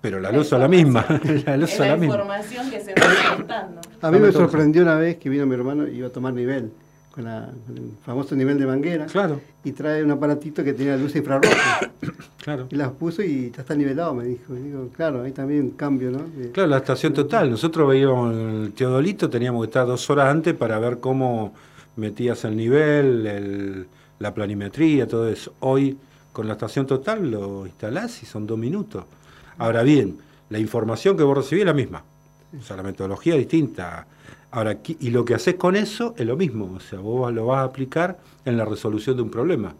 [0.00, 1.04] pero la La losa es la misma.
[1.46, 2.14] la losa es la la misma.
[2.16, 3.80] información que se va contando.
[4.00, 6.70] A mí me sorprendió una vez que vino mi hermano y iba a tomar nivel,
[7.14, 10.96] con, la- con el famoso nivel de manguera, Claro, y trae un aparatito que tenía
[10.96, 11.80] luz infrarroja.
[12.42, 12.66] claro.
[12.70, 14.54] y las puso y ya está nivelado, me dijo.
[14.56, 16.18] Y digo, claro, hay también un cambio, ¿no?
[16.34, 17.50] De- Claro, la estación total.
[17.50, 21.52] Nosotros veíamos el Teodolito, teníamos que estar dos horas antes para ver cómo
[21.96, 23.86] metías el nivel, el-
[24.18, 25.54] la planimetría, todo eso.
[25.60, 25.96] Hoy,
[26.32, 29.04] con la estación total, lo instalás y son dos minutos.
[29.58, 30.18] Ahora bien,
[30.50, 32.02] la información que vos recibís es la misma.
[32.58, 34.06] O sea, la metodología es distinta.
[34.50, 36.72] Ahora, y lo que haces con eso es lo mismo.
[36.76, 39.74] O sea, vos lo vas a aplicar en la resolución de un problema.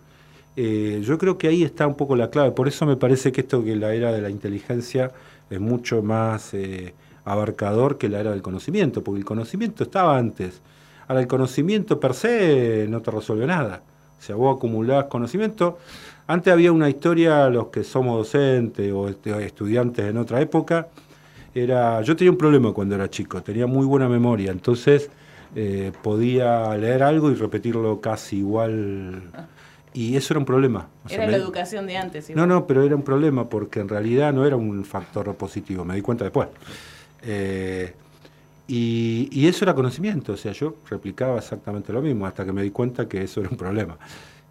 [0.57, 2.53] Eh, yo creo que ahí está un poco la clave.
[2.53, 5.13] Por eso me parece que esto que la era de la inteligencia
[5.51, 6.95] es mucho más eh,
[7.25, 10.61] abarcador que la era del conocimiento, porque el conocimiento estaba antes.
[11.09, 13.83] Ahora, el conocimiento per se no te resuelve nada.
[14.19, 15.79] O sea, vos acumulás conocimiento.
[16.27, 20.89] Antes había una historia, los que somos docentes o estudiantes en otra época,
[21.55, 25.11] era, yo tenía un problema cuando era chico, tenía muy buena memoria, entonces
[25.55, 29.23] eh, podía leer algo y repetirlo casi igual.
[29.93, 30.89] Y eso era un problema.
[31.05, 32.31] O sea, Era me- la educación de antes.
[32.35, 35.95] no, no, pero era un problema porque en realidad no era un factor positivo, me
[35.95, 36.49] di cuenta después.
[37.23, 37.93] Eh,
[38.67, 42.63] y, y eso era conocimiento, o sea, yo replicaba exactamente lo mismo hasta que me
[42.63, 43.99] di cuenta que eso era un problema.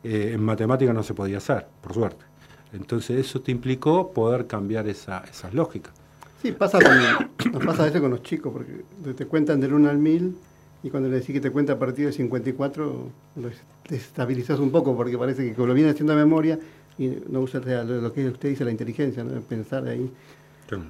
[0.04, 2.26] Eh, en matemática no se podía hacer, por suerte.
[2.74, 5.94] Entonces eso te implicó poder cambiar esa, esas lógicas.
[6.42, 9.90] Sí, pasa con, nos pasa a veces con los chicos, porque te cuentan del 1
[9.90, 10.36] al 1000
[10.84, 13.50] y cuando le decís que te cuenta a partir del 54, lo
[13.90, 16.60] desestabilizas un poco porque parece que como lo viene haciendo a memoria
[16.98, 19.40] y no usa lo, que usted dice, la inteligencia, ¿no?
[19.42, 20.12] pensar ahí.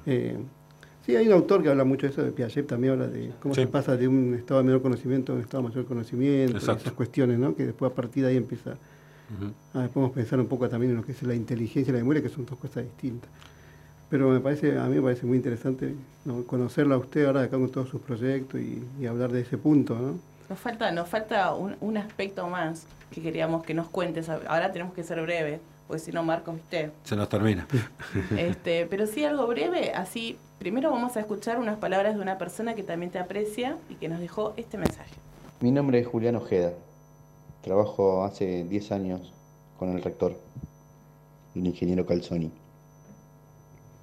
[0.06, 0.36] Eh,
[1.04, 3.54] sí, hay un autor que habla mucho de eso, de Piaget también habla de cómo
[3.54, 3.62] Sí.
[3.62, 6.82] se pasa de un estado de menor conocimiento a un estado de mayor conocimiento, esas
[6.92, 7.54] cuestiones, ¿no?
[7.54, 9.52] que después a partir de ahí empieza Ujú.
[9.72, 12.22] Ah, podemos pensar un poco también en lo que es la inteligencia y la memoria,
[12.22, 13.30] que son dos cosas distintas.
[14.10, 15.94] Pero me parece, a mí me parece muy interesante
[16.26, 16.44] ¿no?
[16.44, 19.94] conocerlo a usted ahora acá con todos sus proyectos y, y hablar de ese punto,
[19.98, 20.18] ¿no?
[20.50, 24.28] Nos falta, nos falta un, un aspecto más que queríamos que nos cuentes.
[24.28, 26.90] Ahora tenemos que ser breves, porque si no, Marcos, usted.
[27.04, 27.66] Se nos termina.
[28.36, 32.74] Este, pero sí algo breve, así, primero vamos a escuchar unas palabras de una persona
[32.74, 35.14] que también te aprecia y que nos dejó este mensaje.
[35.60, 36.72] Mi nombre es Julián Ojeda.
[37.60, 39.34] Trabajo hace 10 años
[39.78, 40.34] con el rector,
[41.54, 42.50] el ingeniero Calzoni.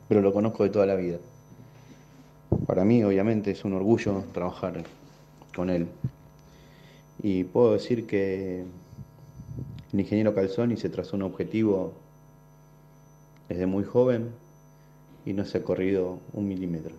[0.08, 1.18] Pero lo conozco de toda la vida.
[2.68, 4.84] Para mí, obviamente, es un orgullo trabajar
[5.56, 5.88] con él.
[7.24, 8.66] Y puedo decir que
[9.92, 11.94] el ingeniero Calzoni se trazó un objetivo
[13.50, 14.30] desde muy joven
[15.26, 16.96] y no se ha corrido un milímetro,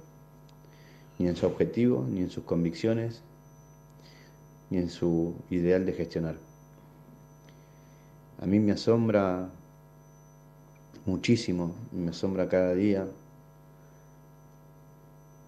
[1.18, 3.22] ni en su objetivo, ni en sus convicciones,
[4.70, 6.36] ni en su ideal de gestionar.
[8.40, 9.50] A mí me asombra
[11.06, 13.06] muchísimo, me asombra cada día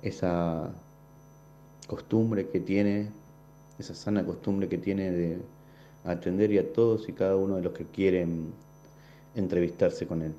[0.02, 0.70] esa
[1.86, 3.08] costumbre que tiene,
[3.78, 5.38] esa sana costumbre que tiene de
[6.04, 8.52] atender y a todos y cada uno de los que quieren
[9.34, 10.34] entrevistarse con él.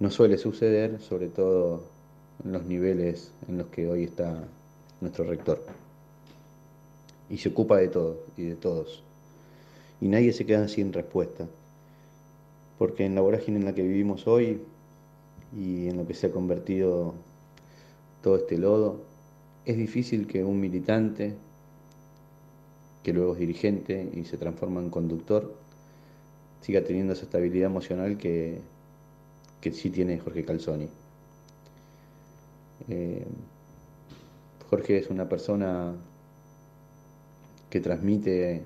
[0.00, 1.82] No suele suceder, sobre todo
[2.44, 4.44] en los niveles en los que hoy está
[5.00, 5.60] nuestro rector.
[7.28, 9.02] Y se ocupa de todo y de todos.
[10.00, 11.48] Y nadie se queda sin respuesta.
[12.78, 14.60] Porque en la vorágine en la que vivimos hoy
[15.56, 17.14] y en lo que se ha convertido
[18.22, 19.00] todo este lodo,
[19.64, 21.34] es difícil que un militante,
[23.02, 25.54] que luego es dirigente y se transforma en conductor,
[26.60, 28.60] siga teniendo esa estabilidad emocional que,
[29.60, 30.88] que sí tiene Jorge Calzoni.
[32.88, 33.26] Eh,
[34.70, 35.94] Jorge es una persona
[37.70, 38.62] que transmite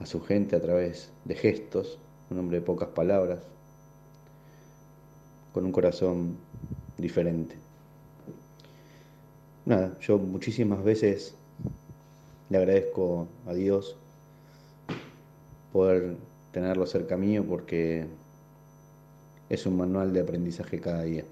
[0.00, 1.98] a su gente a través de gestos,
[2.30, 3.40] un hombre de pocas palabras,
[5.52, 6.36] con un corazón
[6.98, 7.56] diferente.
[9.64, 11.34] Nada, yo muchísimas veces
[12.50, 13.96] le agradezco a Dios
[15.72, 16.16] poder
[16.52, 18.06] tenerlo cerca mío porque
[19.48, 21.24] es un manual de aprendizaje cada día.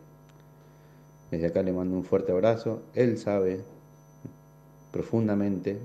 [1.31, 2.83] Desde acá le mando un fuerte abrazo.
[2.95, 3.61] Él sabe
[4.93, 5.79] profundamente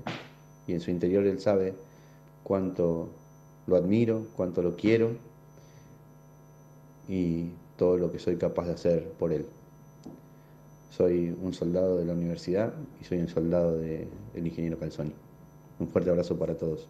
[0.67, 1.73] y en su interior él sabe
[2.43, 3.09] cuánto
[3.65, 5.11] lo admiro, cuánto lo quiero
[7.07, 9.47] y todo lo que soy capaz de hacer por él.
[10.91, 15.13] Soy un soldado de la universidad y soy un soldado del ingeniero Calzoni.
[15.79, 16.87] Un fuerte abrazo para todos.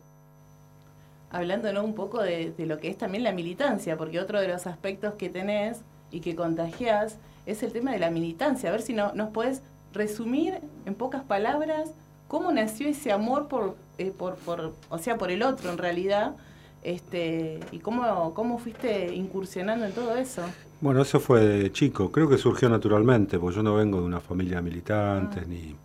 [1.31, 1.83] Hablando ¿no?
[1.83, 5.13] un poco de, de lo que es también la militancia, porque otro de los aspectos
[5.13, 8.69] que tenés y que contagiás es el tema de la militancia.
[8.69, 9.61] A ver si no, nos puedes
[9.93, 10.55] resumir
[10.85, 11.91] en pocas palabras
[12.27, 16.35] cómo nació ese amor por, eh, por, por, o sea, por el otro en realidad,
[16.83, 20.43] este, y cómo, cómo fuiste incursionando en todo eso.
[20.79, 24.21] Bueno, eso fue de chico, creo que surgió naturalmente, porque yo no vengo de una
[24.21, 25.75] familia de militantes, ni,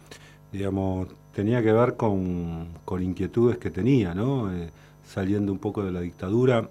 [0.52, 4.54] digamos, tenía que ver con, con inquietudes que tenía, ¿no?
[4.54, 4.70] Eh,
[5.06, 6.68] saliendo un poco de la dictadura.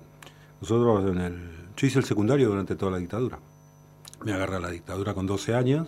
[0.62, 3.40] Nosotros en el, yo hice el secundario durante toda la dictadura.
[4.24, 5.88] Me agarré a la dictadura con 12 años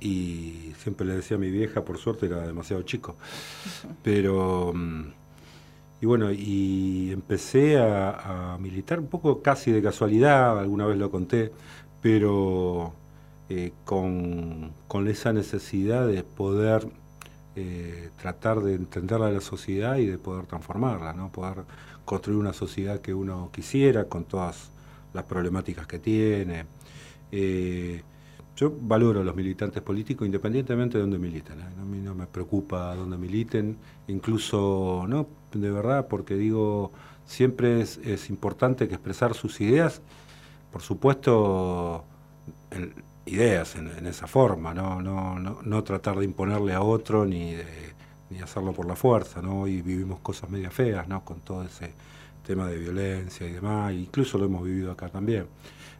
[0.00, 3.16] y siempre le decía a mi vieja, por suerte era demasiado chico.
[4.02, 5.04] Pero, mm,
[6.00, 11.10] y bueno, y empecé a, a militar un poco casi de casualidad, alguna vez lo
[11.10, 11.52] conté,
[12.02, 12.92] pero
[13.48, 16.88] eh, con, con esa necesidad de poder
[17.58, 21.32] eh, tratar de entender a la sociedad y de poder transformarla, ¿no?
[21.32, 21.64] poder
[22.04, 24.70] construir una sociedad que uno quisiera con todas
[25.14, 26.66] las problemáticas que tiene.
[27.32, 28.02] Eh,
[28.56, 31.60] yo valoro a los militantes políticos independientemente de dónde militen.
[31.60, 31.64] ¿eh?
[31.80, 36.92] A mí no me preocupa dónde militen, incluso, no, de verdad, porque digo,
[37.24, 40.02] siempre es, es importante que expresar sus ideas,
[40.70, 42.04] por supuesto,
[42.70, 42.92] el,
[43.26, 45.02] ideas en, esa forma, ¿no?
[45.02, 47.86] No, no, no tratar de imponerle a otro ni de
[48.30, 49.66] ni hacerlo por la fuerza, ¿no?
[49.66, 51.24] Y vivimos cosas media feas, ¿no?
[51.24, 51.92] Con todo ese
[52.46, 55.46] tema de violencia y demás, incluso lo hemos vivido acá también.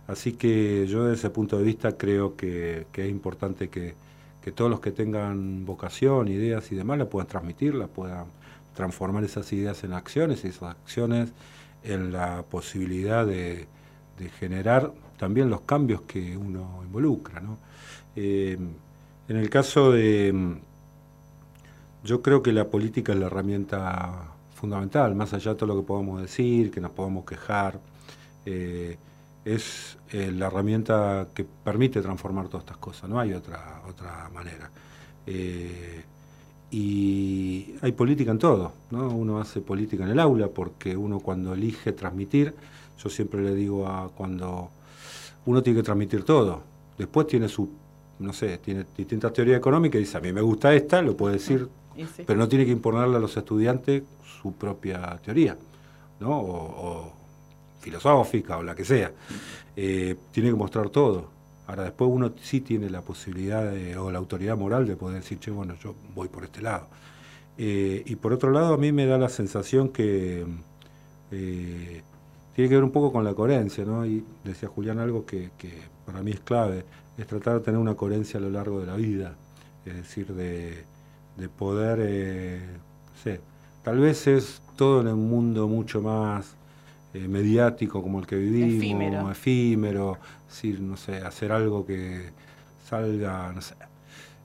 [0.06, 3.94] Así que yo desde ese punto de vista creo que, que es importante que,
[4.42, 8.26] que, todos los que tengan vocación, ideas y demás, la puedan transmitir, la puedan
[8.74, 11.32] transformar esas ideas en acciones y esas acciones
[11.82, 13.66] en la posibilidad de,
[14.18, 17.40] de generar también los cambios que uno involucra.
[17.40, 17.58] ¿no?
[18.14, 18.58] Eh,
[19.28, 20.56] en el caso de...
[22.04, 25.86] Yo creo que la política es la herramienta fundamental, más allá de todo lo que
[25.86, 27.80] podamos decir, que nos podamos quejar,
[28.44, 28.96] eh,
[29.44, 34.70] es eh, la herramienta que permite transformar todas estas cosas, no hay otra, otra manera.
[36.70, 39.08] Y hay política en todo, ¿no?
[39.08, 42.54] uno hace política en el aula porque uno cuando elige transmitir,
[42.98, 44.70] yo siempre le digo a cuando
[45.46, 46.62] uno tiene que transmitir todo.
[46.98, 47.68] Después tiene su,
[48.18, 51.34] no sé, tiene distintas teorías económicas y dice, a mí me gusta esta, lo puede
[51.34, 52.22] decir, sí.
[52.26, 54.02] pero no tiene que imponerle a los estudiantes
[54.42, 55.56] su propia teoría,
[56.20, 56.38] ¿no?
[56.38, 56.54] O,
[56.88, 57.12] o
[57.80, 59.12] filosófica o la que sea.
[59.76, 61.28] Eh, tiene que mostrar todo.
[61.68, 65.38] Ahora después uno sí tiene la posibilidad de, o la autoridad moral de poder decir,
[65.38, 66.88] che, bueno, yo voy por este lado.
[67.58, 70.44] Eh, y por otro lado, a mí me da la sensación que
[71.30, 72.02] eh,
[72.56, 74.06] tiene que ver un poco con la coherencia, ¿no?
[74.06, 75.70] Y decía Julián algo que, que
[76.06, 76.86] para mí es clave,
[77.18, 79.36] es tratar de tener una coherencia a lo largo de la vida,
[79.84, 80.86] es decir, de,
[81.36, 82.60] de poder, eh,
[83.14, 83.42] no sé,
[83.84, 86.56] tal vez es todo en un mundo mucho más
[87.12, 89.30] eh, mediático como el que vivimos, Efímero.
[89.30, 92.32] efímero, es decir, no sé, hacer algo que
[92.88, 93.74] salga, no sé,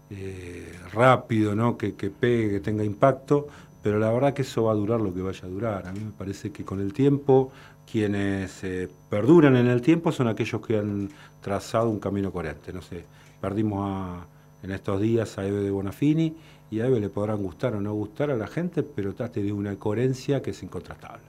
[0.09, 1.77] eh, rápido, ¿no?
[1.77, 3.47] que, que pegue, que tenga impacto,
[3.81, 5.87] pero la verdad que eso va a durar lo que vaya a durar.
[5.87, 7.51] A mí me parece que con el tiempo,
[7.91, 11.09] quienes eh, perduran en el tiempo son aquellos que han
[11.41, 12.71] trazado un camino coherente.
[12.71, 13.03] No sé,
[13.41, 14.25] perdimos a-
[14.63, 16.35] en estos días a Eve de Bonafini
[16.69, 19.51] y a Eve le podrán gustar o no gustar a la gente, pero trate de
[19.51, 21.23] una coherencia que es incontrastable.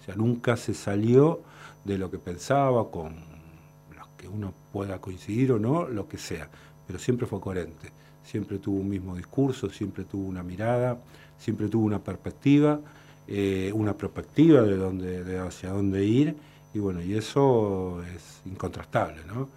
[0.00, 1.40] O sea, nunca se salió
[1.84, 3.14] de lo que pensaba, con
[3.96, 6.48] los que uno pueda coincidir o no, lo que sea,
[6.86, 7.90] pero siempre fue coherente,
[8.24, 10.98] siempre tuvo un mismo discurso, siempre tuvo una mirada,
[11.38, 12.80] siempre tuvo una perspectiva,
[13.28, 16.36] eh, una perspectiva de, dónde, de hacia dónde ir,
[16.74, 19.48] y bueno, y eso es incontrastable, ¿no?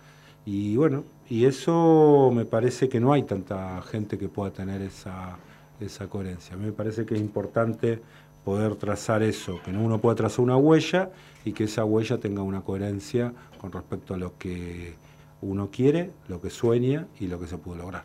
[0.45, 5.37] Y bueno, y eso me parece que no hay tanta gente que pueda tener esa,
[5.79, 6.55] esa coherencia.
[6.55, 8.01] A mí me parece que es importante
[8.43, 11.11] poder trazar eso, que uno pueda trazar una huella
[11.45, 14.95] y que esa huella tenga una coherencia con respecto a lo que
[15.41, 18.03] uno quiere, lo que sueña y lo que se pudo lograr.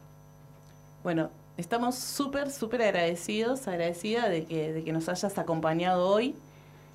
[1.02, 6.34] Bueno, estamos súper, súper agradecidos, agradecida de que, de que nos hayas acompañado hoy.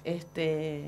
[0.03, 0.86] Este,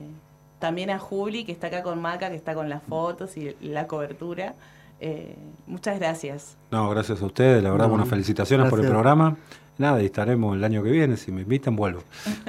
[0.59, 3.88] también a Juli, que está acá con Maca, que está con las fotos y la
[3.88, 4.55] cobertura.
[4.99, 6.57] Eh, muchas gracias.
[6.69, 9.36] No, gracias a ustedes, la verdad, No, bueno, felicitaciones por el programa.
[9.78, 12.03] Nada, y estaremos el año que viene, si me invitan, vuelvo.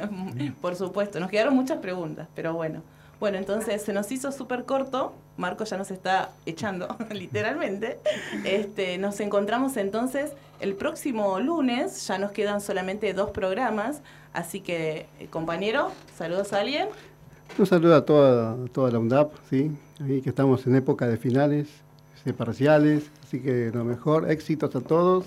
[0.60, 2.82] Por supuesto, nos quedaron muchas preguntas, pero bueno.
[3.22, 5.12] Bueno, entonces se nos hizo súper corto.
[5.36, 8.00] Marco ya nos está echando, literalmente.
[8.42, 12.04] Este, nos encontramos entonces el próximo lunes.
[12.08, 14.02] Ya nos quedan solamente dos programas.
[14.32, 16.88] Así que, eh, compañero, saludos a alguien.
[17.56, 19.70] Un saludo a toda, toda la UNDAP, ¿sí?
[20.00, 21.68] Ahí que estamos en época de finales,
[22.24, 25.26] de parciales, así que lo mejor, éxitos a todos.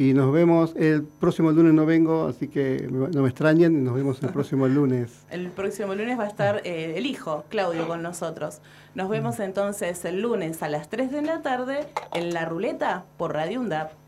[0.00, 4.22] Y nos vemos el próximo lunes, no vengo, así que no me extrañen, nos vemos
[4.22, 5.26] el próximo lunes.
[5.30, 8.62] El próximo lunes va a estar eh, el hijo, Claudio, con nosotros.
[8.94, 13.34] Nos vemos entonces el lunes a las 3 de la tarde en La Ruleta por
[13.34, 13.99] Radio UNDAP.